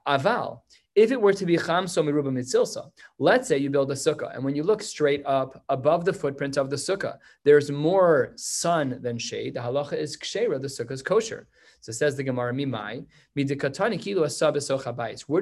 [0.07, 0.61] Aval,
[0.95, 2.89] if it were to be chamso miruba mitzilsa,
[3.19, 6.57] let's say you build a sukkah, and when you look straight up above the footprint
[6.57, 9.53] of the sukkah, there's more sun than shade.
[9.53, 11.47] The halacha is kshera, the sukkah is kosher.
[11.88, 13.45] So says the Gemara, Mimai, Where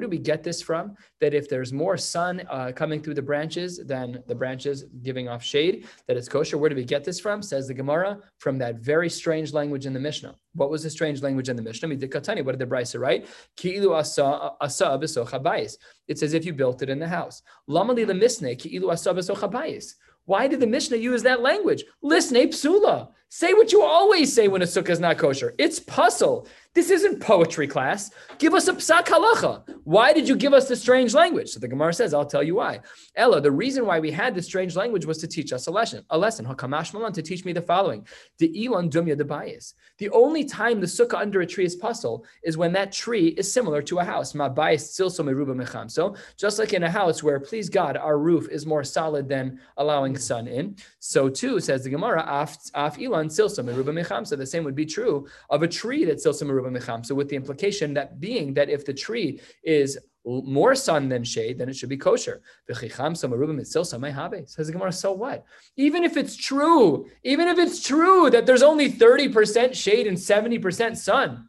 [0.00, 0.94] do we get this from?
[1.20, 5.42] That if there's more sun uh, coming through the branches than the branches giving off
[5.42, 6.56] shade, that it's kosher.
[6.56, 7.42] Where do we get this from?
[7.42, 10.36] Says the Gemara, from that very strange language in the Mishnah.
[10.54, 11.88] What was the strange language in the Mishnah?
[11.88, 13.26] Midikatani, what did the Brisa write?
[13.56, 13.92] Ki'ilu
[14.60, 17.42] asa It's as if you built it in the house.
[17.68, 18.06] Lamali
[20.26, 21.84] why did the Mishnah use that language?
[22.02, 23.08] Listen, psula.
[23.28, 25.54] Say what you always say when a sukkah is not kosher.
[25.58, 26.46] It's puzzle.
[26.74, 28.10] This isn't poetry class.
[28.38, 29.62] Give us a psak halacha.
[29.84, 31.48] Why did you give us the strange language?
[31.48, 32.80] So the Gemara says, I'll tell you why.
[33.14, 36.04] Ella, the reason why we had this strange language was to teach us a lesson.
[36.10, 36.44] A lesson.
[36.44, 39.72] Hakamash malan to teach me the following: the elon dumya the bayis.
[39.96, 43.50] The only time the sukkah under a tree is puzzle is when that tree is
[43.50, 44.34] similar to a house.
[44.34, 45.88] Ma bayis silso meruba mecham.
[45.88, 49.58] So just like in a house where, please God, our roof is more solid than
[49.78, 50.76] allowing sun in.
[50.98, 54.24] So too says the Gemara, af, af elon silso meruba mecham.
[54.26, 57.36] So the same would be true of a tree that's silso meruba so with the
[57.36, 61.88] implication that being that if the tree is more sun than shade, then it should
[61.88, 62.42] be kosher.
[62.68, 65.44] Says the Gemara, so what?
[65.76, 70.96] Even if it's true, even if it's true that there's only 30% shade and 70%
[70.96, 71.48] sun,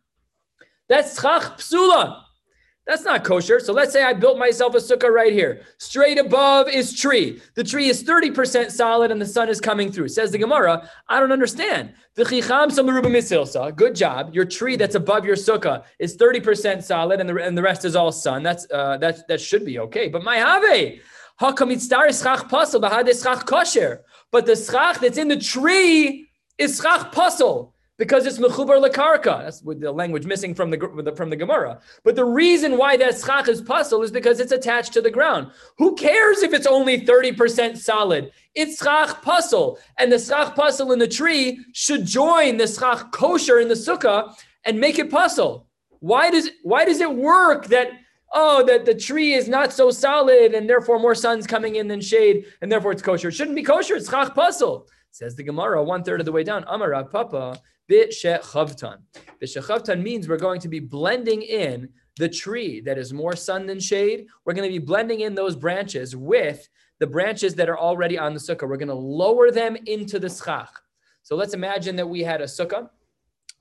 [0.87, 2.21] that's chach psula.
[2.87, 3.59] That's not kosher.
[3.59, 5.61] So let's say I built myself a sukkah right here.
[5.77, 7.41] Straight above is tree.
[7.53, 10.07] The tree is 30% solid and the sun is coming through.
[10.07, 11.93] Says the Gemara, I don't understand.
[12.15, 14.33] Good job.
[14.33, 17.93] Your tree that's above your sukkah is 30% solid and the, and the rest is
[17.97, 18.41] all sun.
[18.41, 20.07] That's uh, that, that should be okay.
[20.07, 20.63] But my have.
[24.31, 29.43] But the schach that's in the tree is schach puzzle because it's mechubar lekarka.
[29.43, 31.79] That's with the language missing from the from the Gemara.
[32.03, 35.51] But the reason why that schach is puzzle is because it's attached to the ground.
[35.77, 38.31] Who cares if it's only thirty percent solid?
[38.55, 43.59] It's schach puzzle, and the schach puzzle in the tree should join the schach kosher
[43.59, 44.33] in the sukkah
[44.63, 45.67] and make it puzzle.
[45.99, 47.89] Why does why does it work that?
[48.33, 52.01] Oh, that the tree is not so solid and therefore more sun's coming in than
[52.01, 53.29] shade, and therefore it's kosher.
[53.29, 54.89] It shouldn't be kosher, it's chach puzzle.
[55.17, 56.63] Says the Gemara, one third of the way down.
[56.67, 58.97] Amar Papa, Bishechavtan.
[59.41, 63.79] Bishechavtan means we're going to be blending in the tree that is more sun than
[63.79, 64.27] shade.
[64.45, 68.35] We're going to be blending in those branches with the branches that are already on
[68.35, 68.69] the sukkah.
[68.69, 70.69] We're going to lower them into the schach.
[71.23, 72.87] So let's imagine that we had a sukkah.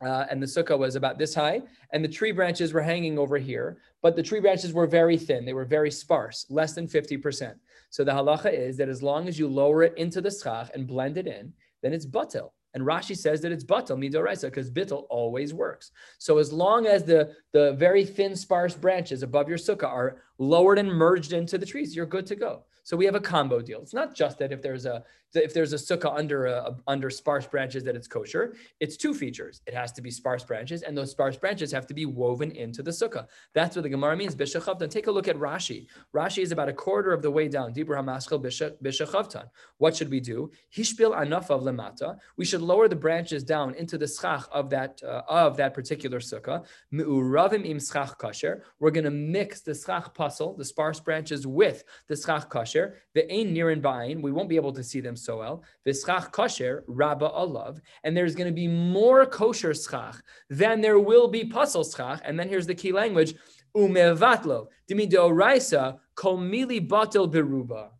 [0.04, 3.38] Uh, and the sukkah was about this high, and the tree branches were hanging over
[3.38, 5.44] here, but the tree branches were very thin.
[5.44, 7.54] They were very sparse, less than 50%.
[7.88, 10.86] So the halacha is that as long as you lower it into the schach and
[10.86, 12.50] blend it in, then it's batil.
[12.74, 15.92] And Rashi says that it's batal midoraisa because bittel always works.
[16.18, 20.78] So as long as the the very thin, sparse branches above your sukkah are lowered
[20.78, 22.64] and merged into the trees, you're good to go.
[22.82, 23.80] So we have a combo deal.
[23.80, 25.02] It's not just that if there's a
[25.34, 28.54] if there's a sukkah under a, under sparse branches that it's kosher.
[28.80, 29.60] It's two features.
[29.66, 32.82] It has to be sparse branches, and those sparse branches have to be woven into
[32.82, 33.26] the sukkah.
[33.54, 34.34] That's what the Gemara means.
[34.34, 34.90] Bishachavtan.
[34.90, 35.86] Take a look at Rashi.
[36.14, 37.72] Rashi is about a quarter of the way down.
[37.74, 39.48] Bishachavtan.
[39.78, 40.50] What should we do?
[40.74, 42.16] Hishpil anav of lemata.
[42.36, 46.20] We should lower the branches down into the schach of that uh, of that particular
[46.20, 46.64] sukkah.
[46.90, 48.60] Me'uravim im schach kasher.
[48.78, 52.94] We're going to mix the schach puzzle, the sparse branches, with the schach kasher.
[53.14, 54.22] The ein nirin ba'ain.
[54.22, 58.48] We won't be able to see them soel, v'schach kosher, rabba alav, and there's going
[58.48, 60.16] to be more kosher schach
[60.50, 62.20] than there will be puzzle schach.
[62.24, 63.34] And then here's the key language,
[63.76, 67.90] umevatlo, dimi deoraisa, kol mili batel beruba.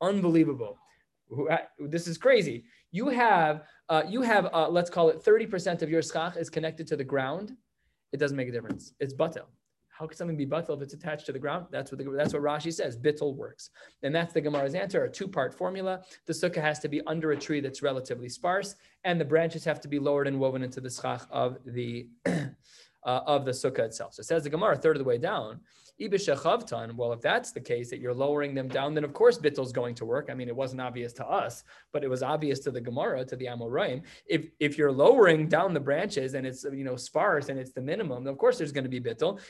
[0.00, 0.78] Unbelievable.
[1.78, 2.64] This is crazy.
[2.90, 6.86] You have, uh, you have, uh, let's call it 30% of your schach is connected
[6.88, 7.56] to the ground.
[8.12, 8.92] It doesn't make a difference.
[8.98, 9.46] It's batel.
[10.00, 11.66] How could something be batal if it's attached to the ground?
[11.70, 12.96] That's what the, that's what Rashi says.
[12.96, 13.68] Bittul works,
[14.02, 15.04] and that's the Gemara's answer.
[15.04, 16.00] A two-part formula.
[16.24, 19.78] The sukkah has to be under a tree that's relatively sparse, and the branches have
[19.82, 22.08] to be lowered and woven into the schach of the
[23.04, 24.14] uh, of the sukkah itself.
[24.14, 25.60] So it says the Gemara, third of the way down.
[26.00, 29.94] Well, if that's the case, that you're lowering them down, then of course is going
[29.96, 30.28] to work.
[30.30, 33.36] I mean, it wasn't obvious to us, but it was obvious to the Gemara, to
[33.36, 34.02] the Amoraim.
[34.26, 37.82] If if you're lowering down the branches and it's you know sparse and it's the
[37.82, 39.40] minimum, then of course there's going to be bittul.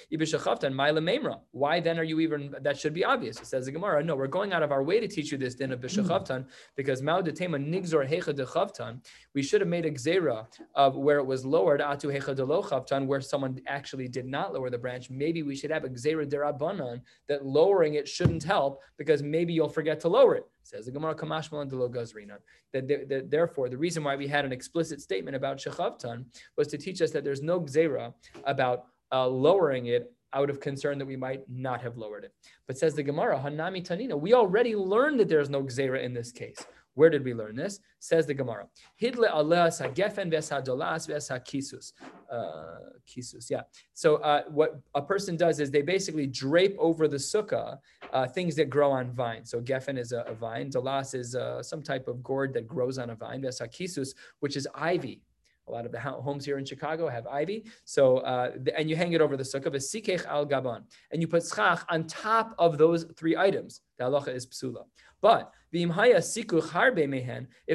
[1.52, 2.52] Why then are you even?
[2.62, 3.40] That should be obvious.
[3.40, 4.02] It says the Gemara.
[4.02, 7.00] No, we're going out of our way to teach you this din of bishachavtan because
[7.00, 9.00] ma'udetema nigzor hecha
[9.34, 13.58] We should have made a gzera of where it was lowered atu hecha where someone
[13.66, 15.08] actually did not lower the branch.
[15.08, 19.68] Maybe we should have a gzera derabanan that lowering it shouldn't help because maybe you'll
[19.68, 20.44] forget to lower it.
[20.62, 22.36] Says the Gemara Kamashmal and Gazrina.
[22.72, 26.26] That, therefore the reason why we had an explicit statement about shechavtan
[26.58, 28.12] was to teach us that there's no gzera
[28.44, 32.32] about uh, lowering it out of concern that we might not have lowered it.
[32.66, 36.30] But says the Gemara, Hanami Tanina, we already learned that there's no gzera in this
[36.30, 36.62] case.
[36.94, 37.80] Where did we learn this?
[37.98, 38.66] Says the Gemara.
[39.00, 41.92] Hidle Allah hagefen v'eshadolas v'eshakisus.
[42.30, 43.62] Uh, kisus, yeah.
[43.94, 47.78] So uh, what a person does is they basically drape over the sukkah
[48.12, 49.50] uh, things that grow on vines.
[49.50, 50.70] So gefen is a, a vine.
[50.70, 53.42] Dalas is uh, some type of gourd that grows on a vine.
[53.42, 55.22] V'eshakisus, which is ivy.
[55.68, 57.64] A lot of the homes here in Chicago have ivy.
[57.84, 61.44] So, uh, and you hang it over the sukkah, sikech al gaban, and you put
[61.44, 63.80] schach on top of those three items.
[63.98, 64.84] The halacha is psula.
[65.20, 65.80] But if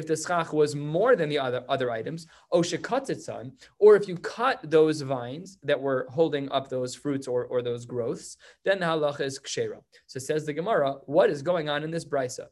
[0.06, 5.58] the schach was more than the other, other items, or if you cut those vines
[5.62, 9.80] that were holding up those fruits or, or those growths, then the halacha is kshera.
[10.06, 12.46] So says the Gemara, what is going on in this brisa?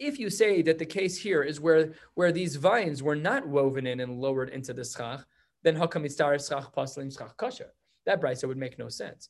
[0.00, 3.86] If you say that the case here is where, where these vines were not woven
[3.86, 5.24] in and lowered into the schach,
[5.62, 7.70] then come it's schach paslim schach kasher?
[8.04, 9.28] That brisa would make no sense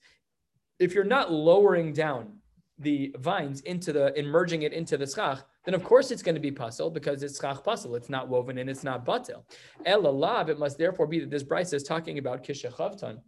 [0.79, 2.39] if you're not lowering down
[2.79, 6.35] the vines into the and merging it into the schach, then of course it's going
[6.35, 7.95] to be puzzle because it's schach puzzle.
[7.95, 9.43] It's not woven and it's not batel.
[9.85, 13.19] El alav, it must therefore be that this brisa is talking about kishachavtan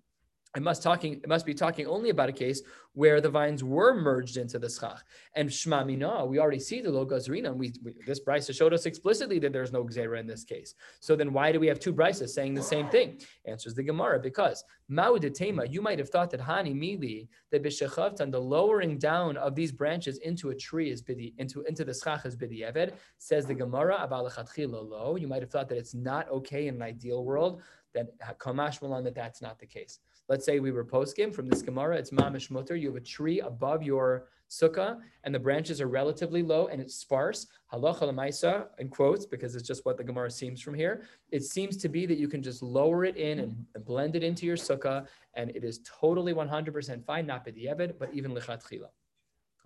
[0.57, 2.63] it must talking it must be talking only about a case
[2.95, 5.05] where the vines were merged into the schach.
[5.37, 8.85] And Shma Mina, we already see the logazrina, and we, we this brisa showed us
[8.85, 10.75] explicitly that there's no gzera in this case.
[10.99, 13.21] So then why do we have two brises saying the same thing?
[13.45, 18.41] Answers the Gemara because Ma'udetema, you might have thought that Hani Mili, that Bishachavtan, the
[18.41, 22.37] lowering down of these branches into a tree is bidi into into the schach is
[22.37, 25.17] bidi eved, says the Gemara lo.
[25.17, 27.63] You might have thought that it's not okay in an ideal world
[27.95, 29.99] that kamash malan that that's not the case.
[30.29, 32.77] Let's say we were poskim from this Gemara, it's mamish mutter.
[32.77, 36.95] You have a tree above your sukkah, and the branches are relatively low and it's
[36.95, 37.47] sparse.
[37.73, 41.03] Halacha lemaisa in quotes because it's just what the Gemara seems from here.
[41.31, 44.47] It seems to be that you can just lower it in and, blend it into
[44.47, 48.89] your sukkah, and it is totally 100% fine, not b'di'evid, but even lichat lichatchila.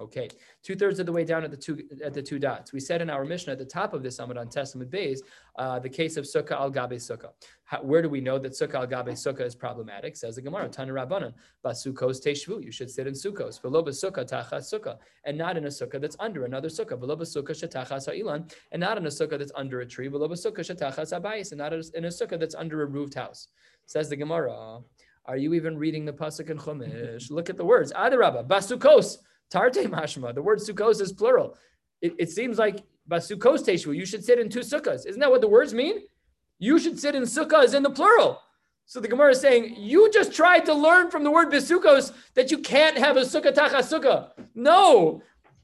[0.00, 0.28] Okay,
[0.64, 2.72] two thirds of the way down at the two at the two dots.
[2.72, 5.22] We said in our Mishnah at the top of this Amud on Tes Amud Bays,
[5.56, 7.30] uh, the case of Sukkah al Gabe Sukkah.
[7.62, 10.16] How, where do we know that Sukkah al Gabe Sukkah is problematic?
[10.16, 11.32] Says the Gemara, Tana Rabbanan,
[11.64, 12.64] Basukos Teshvu.
[12.64, 13.60] You should sit in Sukkos.
[13.62, 16.98] Veloba Sukkah Tachas Sukkah, and not in a Sukkah that's under another Sukkah.
[16.98, 20.08] Veloba Sukkah Shetachas Ha'ilan, and not in a Sukkah that's under a tree.
[20.08, 23.46] Veloba Sukkah Shetachas Abayis, and not in a Sukkah that's under a roofed house.
[23.86, 24.80] Says the Gemara.
[25.26, 27.30] Are you even reading the pasuk in Chumash?
[27.30, 27.94] Look at the words.
[27.94, 29.16] Adarabba, basukos
[29.52, 30.34] Tarte mashma.
[30.34, 31.56] The word sukkos is plural.
[32.00, 33.96] It, it seems like basukos teshu.
[33.96, 35.06] You should sit in two sukkahs.
[35.06, 36.02] Isn't that what the words mean?
[36.58, 38.40] You should sit in sukkahs in the plural.
[38.86, 42.50] So the Gemara is saying, you just tried to learn from the word besukos that
[42.50, 44.30] you can't have a sukkah tachas sukkah.
[44.54, 45.22] No,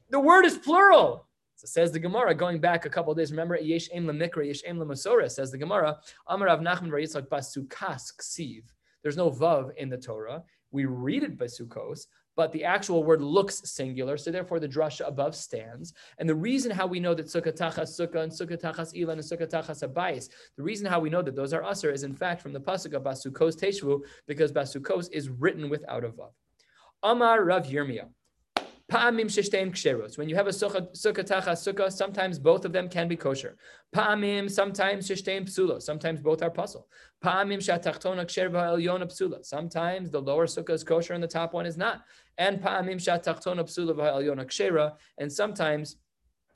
[0.09, 1.27] the word is plural.
[1.55, 4.81] So says the Gemara, going back a couple days, remember, Yesh Em Lemikra, Yesh Em
[5.29, 8.63] says the Gemara, Amar Rav Nachman Yitzchak Basukas Ksiv.
[9.03, 10.43] There's no Vav in the Torah.
[10.71, 15.35] We read it Basukos, but the actual word looks singular, so therefore the drasha above
[15.35, 15.93] stands.
[16.17, 19.21] And the reason how we know that sukkah tachas sukkah and sukkah tachas ilan and
[19.21, 22.41] sukkah tachas abayis, the reason how we know that those are usher is in fact
[22.41, 26.31] from the pasuk of basukos teshvu, because basukos is written without a vav.
[27.03, 28.09] Amar Rav Yirmiyah.
[28.91, 30.17] Pa'amim sheshtein ksheros.
[30.17, 33.55] When you have a sukkah, tachas sukkah, sometimes both of them can be kosher.
[33.95, 35.81] Pa'amim, sometimes sheshtein psula.
[35.81, 36.83] Sometimes both are pasul.
[37.23, 39.45] Pa'amim shatachtona ksher va'elyona psula.
[39.45, 42.01] Sometimes the lower sukkah is kosher and the top one is not.
[42.37, 44.95] And pa'amim shatachtona psula va'elyona kshera.
[45.17, 45.95] And sometimes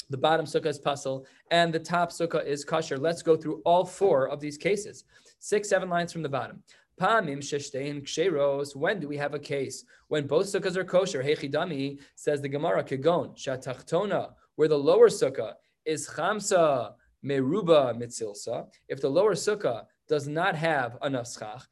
[0.09, 2.97] the bottom sukkah is pasul and the top sukkah is kosher.
[2.97, 5.05] Let's go through all four of these cases.
[5.39, 6.63] Six, seven lines from the bottom.
[6.99, 8.75] Pamim sheshtein ksheros.
[8.75, 11.21] When do we have a case when both sukkahs are kosher?
[11.21, 15.53] Hechidami says the Gemara kegon shatachtona, where the lower sukkah
[15.85, 18.67] is chamsa meruba mitzilsa.
[18.87, 21.63] If the lower sukkah does not have enough schach,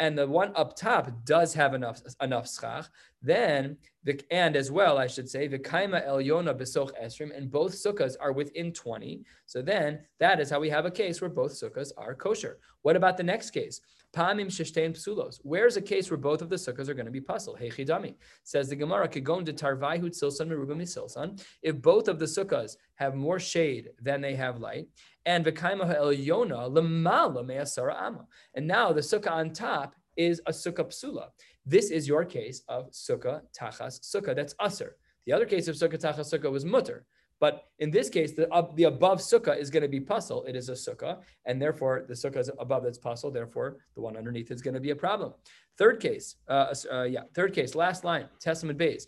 [0.00, 2.86] and the one up top does have enough enough schach,
[3.22, 7.74] then the and as well, I should say, the kaima elyona besoch esrim, and both
[7.74, 9.22] sukkahs are within 20.
[9.46, 12.58] So then that is how we have a case where both sukkahs are kosher.
[12.82, 13.80] What about the next case?
[14.16, 15.40] Pamim sheshtein psulos.
[15.42, 17.58] Where's a case where both of the sukkahs are going to be pasul?
[17.60, 18.14] Hechidami
[18.44, 21.44] says the Gemara kigon de tarvaihu tzilsan meruba misilsan.
[21.62, 24.86] If both of the sukkahs have more shade than they have light,
[25.28, 30.86] and v'kaima ha'elyona lemala me'asara ama, and now the sukkah on top is a sukkah
[30.92, 31.26] psula.
[31.66, 34.34] This is your case of sukkah tachas sukkah.
[34.34, 34.92] That's usser.
[35.26, 37.04] The other case of sukkah tachas sukkah was mutter.
[37.40, 40.44] But in this case, the, uh, the above sukkah is going to be pasul.
[40.48, 43.30] It is a sukkah, and therefore the sukkah is above that's pasul.
[43.32, 45.34] Therefore, the one underneath is going to be a problem.
[45.76, 49.06] Third case, uh, uh, yeah, third case, last line, Tes Amud Beis.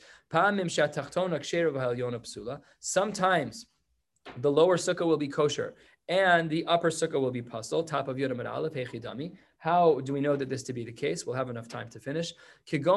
[2.78, 3.66] Sometimes
[4.36, 5.74] the lower sukkah will be kosher
[6.10, 9.32] and the upper sukkah will be pasul, top of Yud Amud Aleph, Hechidami.
[9.58, 11.24] How do we know that this to be the case?
[11.24, 12.34] We'll have enough time to finish.
[12.66, 12.88] If the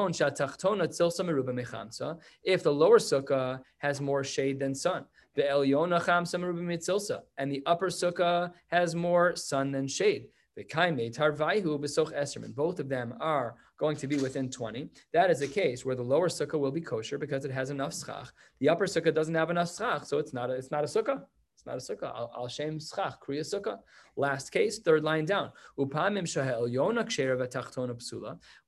[2.72, 5.04] lower sukkah has more shade than sun,
[5.36, 10.26] the Elyona chamsa and the upper sukkah has more sun than shade.
[10.56, 14.88] The tarvaihu besoch esrem, both of them are going to be within 20.
[15.12, 17.94] That is a case where the lower sukkah will be kosher because it has enough
[17.94, 18.32] schach.
[18.58, 21.22] The upper sukkah doesn't have enough schach, so it's not a, it's not a sukkah.
[21.66, 22.28] It's not a sukkah.
[22.36, 23.78] Al shem schach, kriya sukkah.
[24.16, 25.50] Last case, third line down.
[25.78, 26.24] Upamim.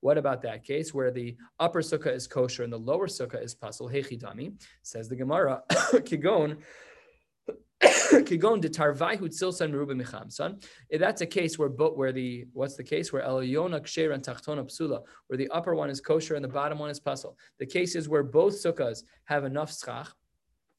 [0.00, 3.54] What about that case where the upper sukkah is kosher and the lower sukkah is
[3.54, 3.92] pasul?
[3.92, 5.62] Hechidami says the Gemara.
[5.70, 6.59] Kigon.
[7.82, 10.64] Kigon michamsan.
[10.90, 14.22] Eh, that's a case where but where the what's the case where elyona ksher and
[14.22, 17.37] tachtona psula, where the upper one is kosher and the bottom one is pasul.
[17.59, 20.09] The case is where both sukkahs have enough schach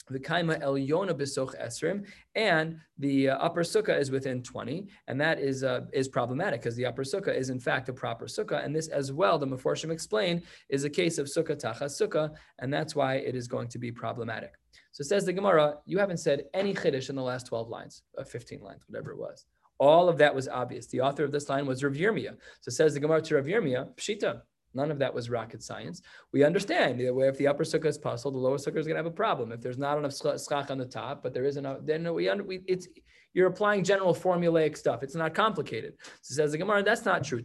[0.09, 5.39] the kaima elyona besoch esrim, and the uh, upper sukkah is within 20, and that
[5.39, 8.75] is uh, is problematic because the upper sukkah is in fact a proper sukkah, and
[8.75, 12.95] this as well, the Meforshim explain, is a case of sukkah tachas sukkah, and that's
[12.95, 14.53] why it is going to be problematic.
[14.91, 18.23] So says the Gemara, you haven't said any chiddush in the last 12 lines, uh,
[18.23, 19.45] 15 lines, whatever it was.
[19.79, 20.87] All of that was obvious.
[20.87, 22.35] The author of this line was Rav Yirmiyah.
[22.61, 24.41] So says the Gemara to Rav Yirmiyah, Pshita,
[24.73, 26.01] None of that was rocket science.
[26.33, 28.95] We understand that way if the upper sukkah is puzzled, the lower sukkah is going
[28.95, 29.51] to have a problem.
[29.51, 32.63] If there's not enough schach on the top, but there is enough, then we, we
[32.67, 32.87] it's
[33.33, 35.03] you're applying general formulaic stuff.
[35.03, 35.93] It's not complicated.
[36.21, 37.37] So says the Gemara, that's not true.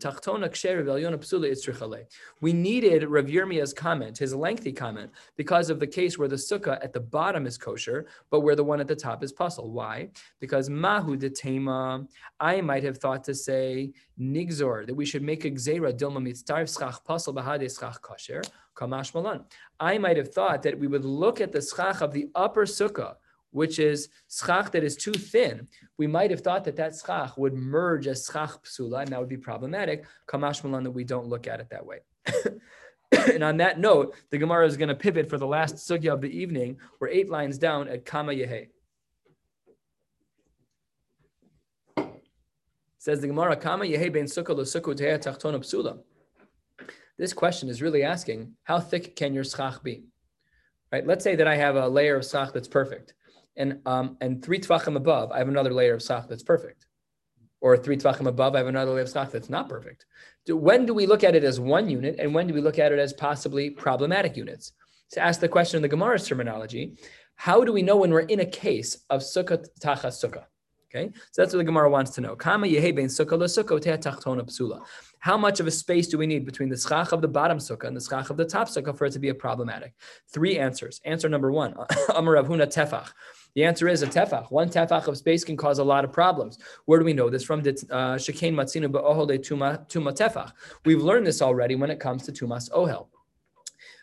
[2.40, 6.82] We needed Rav Yirmiyah's comment, his lengthy comment, because of the case where the sukkah
[6.82, 9.70] at the bottom is kosher, but where the one at the top is pasul.
[9.70, 10.08] Why?
[10.40, 12.06] Because mahu de tema,
[12.40, 16.72] I might have thought to say nigzor, that we should make a gzera dilma mitztarv
[16.72, 18.42] schach pasul bahade schach kosher,
[18.74, 19.44] kamash malan.
[19.78, 23.16] I might have thought that we would look at the schach of the upper sukkah,
[23.52, 27.54] which is schach that is too thin, we might have thought that that schach would
[27.54, 30.04] merge as schach psula, and that would be problematic.
[30.26, 31.98] Kamash malan that we don't look at it that way.
[33.32, 36.20] and on that note, the Gemara is going to pivot for the last sugya of
[36.20, 36.78] the evening.
[36.98, 38.68] We're eight lines down at Kama Yehe.
[42.98, 45.98] Says the Gemara, Kama Yehe ben psula.
[47.18, 50.04] This question is really asking, how thick can your schach be?
[50.90, 51.06] Right?
[51.06, 53.14] Let's say that I have a layer of schach that's perfect
[53.56, 56.86] and um, and three tvachim above, I have another layer of sach that's perfect.
[57.60, 60.04] or three tvachim above, I have another layer of schach that's not perfect.
[60.46, 62.78] Do, when do we look at it as one unit, and when do we look
[62.78, 64.72] at it as possibly problematic units?
[65.12, 66.96] To ask the question in the Gemara's terminology,
[67.36, 70.44] how do we know when we're in a case of sukkah tachas sukkah?
[70.94, 72.36] Okay, so that's what the Gemara wants to know.
[72.36, 74.84] Kama bein sukkah sukkah psula.
[75.20, 77.84] How much of a space do we need between the schach of the bottom sukkah
[77.84, 79.94] and the schach of the top sukkah for it to be a problematic?
[80.34, 81.00] Three answers.
[81.06, 81.74] Answer number one,
[82.14, 83.10] Amar Ravhuna tefach.
[83.54, 84.50] The answer is a tefach.
[84.50, 86.58] One tefach of space can cause a lot of problems.
[86.86, 87.60] Where do we know this from?
[87.60, 90.52] Uh, Shekain matzina tuma tuma tefach.
[90.86, 93.08] We've learned this already when it comes to tumas ohel.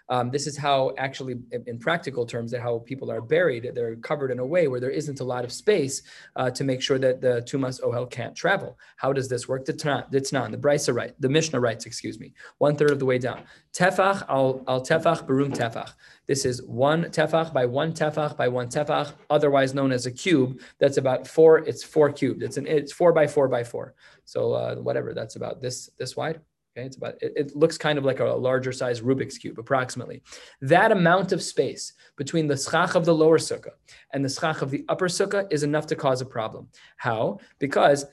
[0.10, 1.36] Um, this is how, actually,
[1.68, 3.70] in practical terms, that how people are buried.
[3.76, 6.02] They're covered in a way where there isn't a lot of space
[6.36, 8.78] uh, to make sure that the tumas ohel can't travel.
[8.98, 9.66] How does this work?
[9.66, 13.20] The Ditnan, the Brisa right, the Mishnah writes, excuse me, one third of the way
[13.20, 13.44] down.
[13.74, 15.94] Tefach al, al tefach barum tefach.
[16.26, 20.60] This is one tefach by one tefach by one tefach, otherwise known as a cube.
[20.80, 21.60] That's about four.
[21.60, 22.42] It's four cubed.
[22.42, 23.94] It's an it's four by four by four.
[24.26, 26.42] So uh, whatever that's about this this wide.
[26.78, 30.22] Okay, it's about it, it, looks kind of like a larger size Rubik's cube, approximately.
[30.62, 33.74] That amount of space between the schach of the lower sukkah
[34.14, 36.68] and the schach of the upper sukkah is enough to cause a problem.
[36.98, 37.40] How?
[37.58, 38.06] Because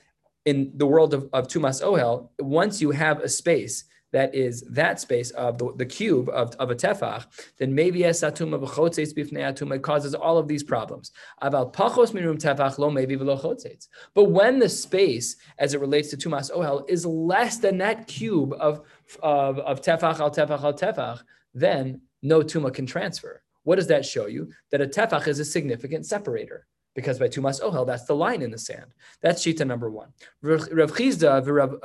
[0.45, 4.99] in the world of, of Tumas Ohel, once you have a space that is that
[4.99, 7.25] space of the, the cube of, of a tefach,
[7.57, 11.11] then maybe esatuma v'chotzeitz bifnei atuma it causes all of these problems.
[11.41, 16.17] Aval pachos mirum tefach lo maybe v'lo But when the space, as it relates to
[16.17, 18.81] tumas ohel, is less than that cube of,
[19.21, 21.21] of, of tefach al tefach al tefach,
[21.53, 23.41] then no tuma can transfer.
[23.63, 24.51] What does that show you?
[24.71, 26.65] That a tefach is a significant separator
[26.97, 28.91] because by Tumas Ohel, that's the line in the sand.
[29.21, 30.09] That's Shita number one.
[30.41, 30.61] Rav
[30.97, 31.29] Chisda,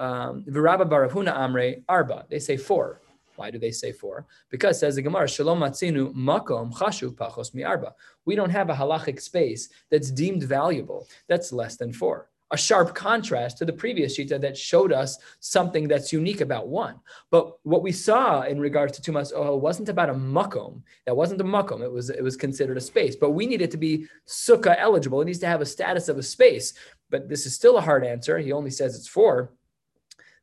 [0.00, 2.24] um, Baravhuna Amre, Arba.
[2.30, 3.02] They say four.
[3.36, 4.26] Why do they say four?
[4.48, 7.94] Because says the Gemara, Shalom Matzinu Makom Chashu Pachos Mi Arba.
[8.24, 11.06] We don't have a halachic space that's deemed valuable.
[11.28, 15.88] That's less than four a sharp contrast to the previous shita that showed us something
[15.88, 17.00] that's unique about one.
[17.30, 20.82] But what we saw in regards to Tumas Ohel wasn't about a makom.
[21.06, 21.82] That wasn't a makom.
[21.82, 23.16] It was it was considered a space.
[23.16, 25.22] But we needed to be sukkah eligible.
[25.22, 26.74] It needs to have a status of a space.
[27.10, 28.38] But this is still a hard answer.
[28.38, 29.52] He only says it's four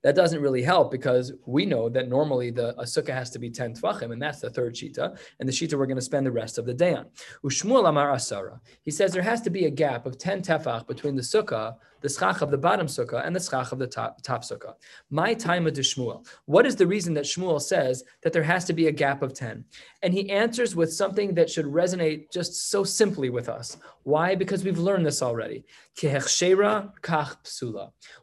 [0.01, 3.49] that doesn't really help because we know that normally the a sukkah has to be
[3.49, 6.31] 10 tvachim, and that's the third shita, and the shita we're going to spend the
[6.31, 7.05] rest of the day on.
[7.43, 8.59] Ushmuel Amar Asara.
[8.83, 12.09] He says there has to be a gap of 10 tefach between the sukkah, the
[12.09, 14.73] schach of the bottom sukkah, and the schach of the top, top sukkah.
[15.09, 16.25] My time of Shmuel.
[16.45, 19.33] What is the reason that Shmuel says that there has to be a gap of
[19.33, 19.63] 10?
[20.03, 23.77] And he answers with something that should resonate just so simply with us.
[24.03, 24.35] Why?
[24.35, 25.65] Because we've learned this already.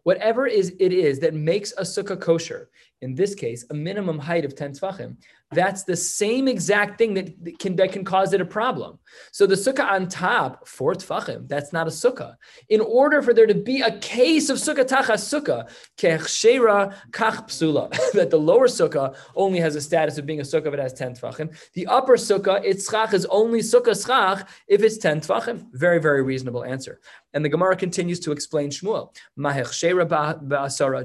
[0.03, 2.71] Whatever is it is that makes a sukkah kosher,
[3.03, 5.17] in this case, a minimum height of 10 tfachim,
[5.53, 8.99] that's the same exact thing that can that can cause it a problem.
[9.31, 12.35] So the sukkah on top, four tfachim, that's not a sukkah.
[12.69, 17.91] In order for there to be a case of sukkah tachas sukkah, kechshera kach psula,
[18.13, 20.93] that the lower sukkah only has a status of being a sukkah if it has
[20.93, 21.57] 10 tfachim.
[21.75, 25.67] The upper sukkah, its schach is only sukkah schach if it's 10 tfachim.
[25.73, 27.01] Very, very reasonable answer.
[27.37, 29.15] And the Gemara continues to explain Shmuel.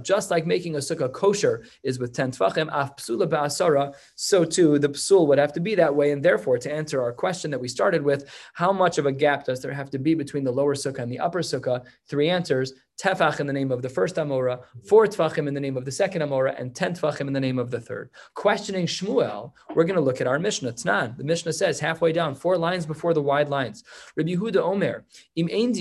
[0.02, 4.80] Just like making a sukkah kosher is with 10 tfachim, af psula ba'asara, so too
[4.80, 6.12] the psul would have to be that way.
[6.12, 9.44] And therefore, to answer our question that we started with, how much of a gap
[9.44, 11.84] does there have to be between the lower sukkah and the upper sukkah?
[12.08, 15.76] Three answers tefach in the name of the first Amora, four tefachim in the name
[15.78, 18.10] of the second Amora, and ten tefachim in the name of the third.
[18.36, 20.74] Questioning Shmuel, we're going to look at our Mishnah.
[20.74, 21.18] Tznan.
[21.18, 23.84] The Mishnah says halfway down, four lines before the wide lines.
[24.16, 25.72] Rabbi Yehuda Omer, im ein.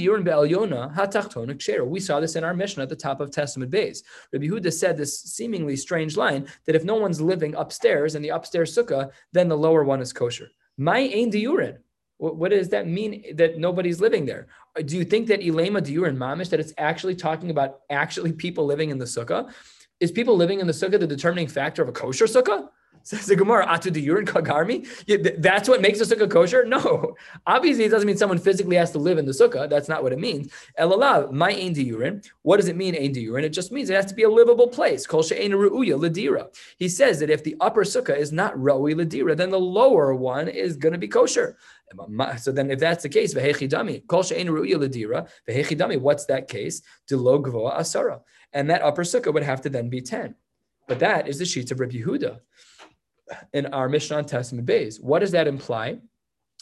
[1.91, 4.03] We saw this in our Mishnah at the top of Tes Amud Beis.
[4.33, 8.31] Rabbi Yehuda said this seemingly strange line that if no one's living upstairs in the
[8.31, 10.49] upstairs sukkah, then the lower one is kosher.
[10.77, 11.79] My ein diurin.
[12.19, 14.49] What does that mean that nobody's living there?
[14.79, 18.33] Uh, do you think that Elema Diur and Mamish, that it's actually talking about actually
[18.33, 19.53] people living in the sukkah?
[19.99, 22.69] Is people living in the sukkah the determining factor of a kosher sukkah?
[23.03, 24.87] Says the Gemara, Atu Diyur Kagarmi?
[25.41, 26.65] That's what makes a sukkah kosher?
[26.65, 27.17] No.
[27.47, 29.69] Obviously, it doesn't mean someone physically has to live in the sukkah.
[29.69, 30.53] That's not what it means.
[30.79, 32.25] Elalav, my ain diyurin.
[32.43, 33.43] What does it mean, ain diyurin?
[33.43, 35.07] It just means it has to be a livable place.
[35.07, 36.55] Kol she'ein ru'uya ladira.
[36.77, 40.49] He says that if the upper sukkah is not roi ladira, then the lower one
[40.49, 41.57] is going to be kosher.
[42.39, 46.83] So then, if that's the case, kol she'ein ru'uya what's that case?
[47.09, 48.21] Delo gvoa asara.
[48.53, 50.35] And that upper sukkah would have to then be 10.
[50.87, 52.41] But that is the sheets of Rabbi Yehuda
[53.53, 55.03] in our Mishnah on Tes Amud Beis.
[55.03, 55.99] What does that imply?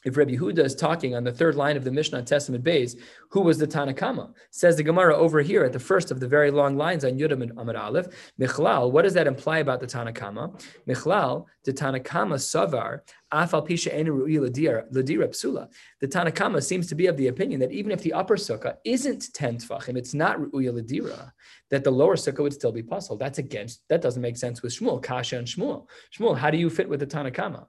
[0.05, 2.97] If Rabbi Huda is talking on the third line of the Mishnah Tes Amud Beis,
[3.31, 4.33] who was the Tanna Kamma?
[4.53, 7.43] Says the Gemara over here at the first of the very long lines on Yudam
[7.43, 8.07] and Amid Aleph.
[8.41, 10.63] Michlal, what does that imply about the Tanna Kamma?
[10.89, 13.01] Michlal, the Tanna Kamma Savar,
[13.33, 15.69] Afal Pisha Enu Ru'i Ladira Psula.
[16.01, 18.77] The Tanna Kamma seems to be of the opinion that even if the upper sukkah
[18.85, 21.33] isn't 10 tfachim, it's not Ru'ya Ladira,
[21.71, 23.19] that the lower sukkah would still be puzzled.
[23.19, 25.89] That's against, that doesn't make sense with Shmuel, Kasha and Shmuel.
[26.17, 27.67] Shmuel, how do you fit with the Tanna Kamma?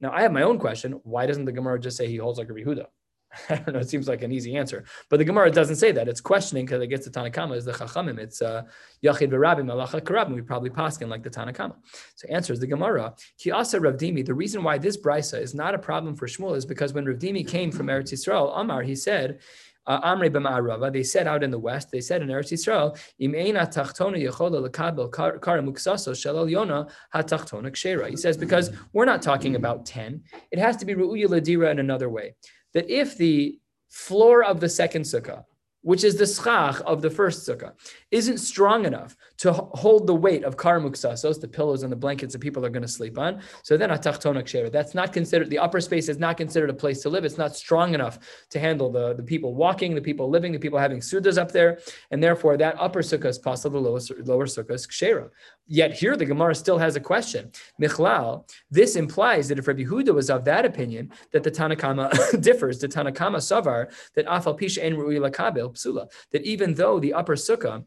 [0.00, 1.00] Now, I have my own question.
[1.04, 2.86] Why doesn't the Gemara just say he holds like a Yehuda?
[3.48, 3.80] I don't know.
[3.80, 6.08] It seems like an easy answer, but the Gemara doesn't say that.
[6.08, 8.18] It's questioning because it gets the Tanna Kamma is the Chachamim.
[8.18, 8.62] It's uh,
[9.04, 10.34] Yachid v'Rabbi Malacha Karabim.
[10.34, 11.74] We probably paskin like the Tanna Kamma.
[12.14, 13.14] So answers the Gemara.
[13.38, 14.24] Ki asa Rav Dimi.
[14.24, 17.18] The reason why this brisa is not a problem for Shmuel is because when Rav
[17.18, 19.40] Dimi came from Eretz Yisrael, Amar, he said.
[19.86, 20.92] Uh, Amre b'ma'arava.
[20.92, 21.90] They said out in the west.
[21.90, 26.12] They said in Eretz Yisrael, "Im eina tachtona yechola lekabel kara muksaso
[26.50, 30.22] yona hatachtona kshera." He says because we're not talking about ten.
[30.50, 32.34] It has to be ru'uya ladira in another way.
[32.74, 35.44] That if the floor of the second sukkah,
[35.86, 37.72] which is the schach of the first sukkah,
[38.10, 42.32] isn't strong enough to hold the weight of kar muksasos, the pillows and the blankets
[42.32, 43.40] that people are going to sleep on.
[43.62, 44.72] So then atachtona kshera.
[44.72, 47.24] That's not considered, the upper space is not considered a place to live.
[47.24, 48.18] It's not strong enough
[48.50, 51.78] to handle the, the people walking, the people living, the people having sudas up there.
[52.10, 55.30] And therefore that upper sukkah is possible, the lower, lower sukkah is kshera.
[55.68, 57.52] Yet here the Gemara still has a question.
[57.80, 62.40] Michlal, this implies that if Rabbi Huda was of that opinion, that the Tanna Kamma
[62.42, 66.98] differs, the Tanna Kamma Savar, that Afal Pisha en Ru'i Lakabel Psula, that even though
[66.98, 67.84] the upper sukkah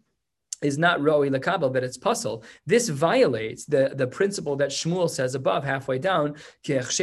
[0.61, 2.43] is not roi lakabel, but it's pasul.
[2.65, 6.35] This violates the, the principle that Shmuel says above, halfway down,
[6.65, 6.99] because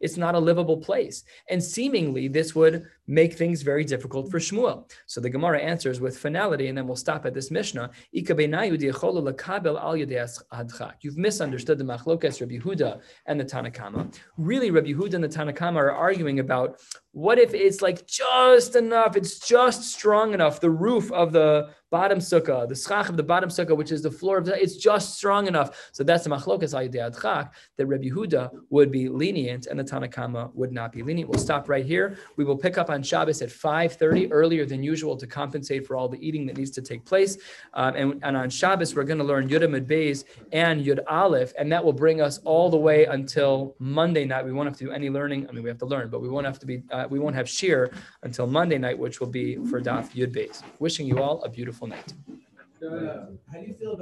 [0.00, 1.24] it's not a livable place.
[1.48, 4.90] And seemingly, this would make things very difficult for Shmuel.
[5.06, 7.90] So the Gemara answers with finality, and then we'll stop at this Mishnah.
[8.12, 8.28] You've
[11.16, 14.12] misunderstood the Machlokas, Rabbi Huda, and the Tanna Kamma.
[14.36, 16.80] Really, Rabbi Huda and the Tanna Kamma are arguing about
[17.18, 22.18] what if it's like just enough, it's just strong enough, the roof of the bottom
[22.18, 25.16] sukkah, the schach of the bottom sukkah, which is the floor of the, it's just
[25.16, 25.90] strong enough.
[25.92, 30.54] So that's the machlokas adchak that Rabbi Huda would be lenient and the Tanna Kamma
[30.54, 31.30] would not be lenient.
[31.30, 32.18] We'll stop right here.
[32.36, 36.08] We will pick up on Shabbos at 5:30 earlier than usual to compensate for all
[36.08, 37.38] the eating that needs to take place.
[37.74, 41.72] Um, and, and on Shabbos we're going to learn Yud Beis and Yud Aleph, and
[41.72, 44.44] that will bring us all the way until Monday night.
[44.44, 45.48] We won't have to do any learning.
[45.48, 46.82] I mean, we have to learn, but we won't have to be.
[46.90, 47.90] Uh, we won't have shear
[48.22, 50.62] until Monday night, which will be for Daf Yud Beis.
[50.78, 52.14] Wishing you all a beautiful night.
[52.80, 53.96] Uh, How do you feel about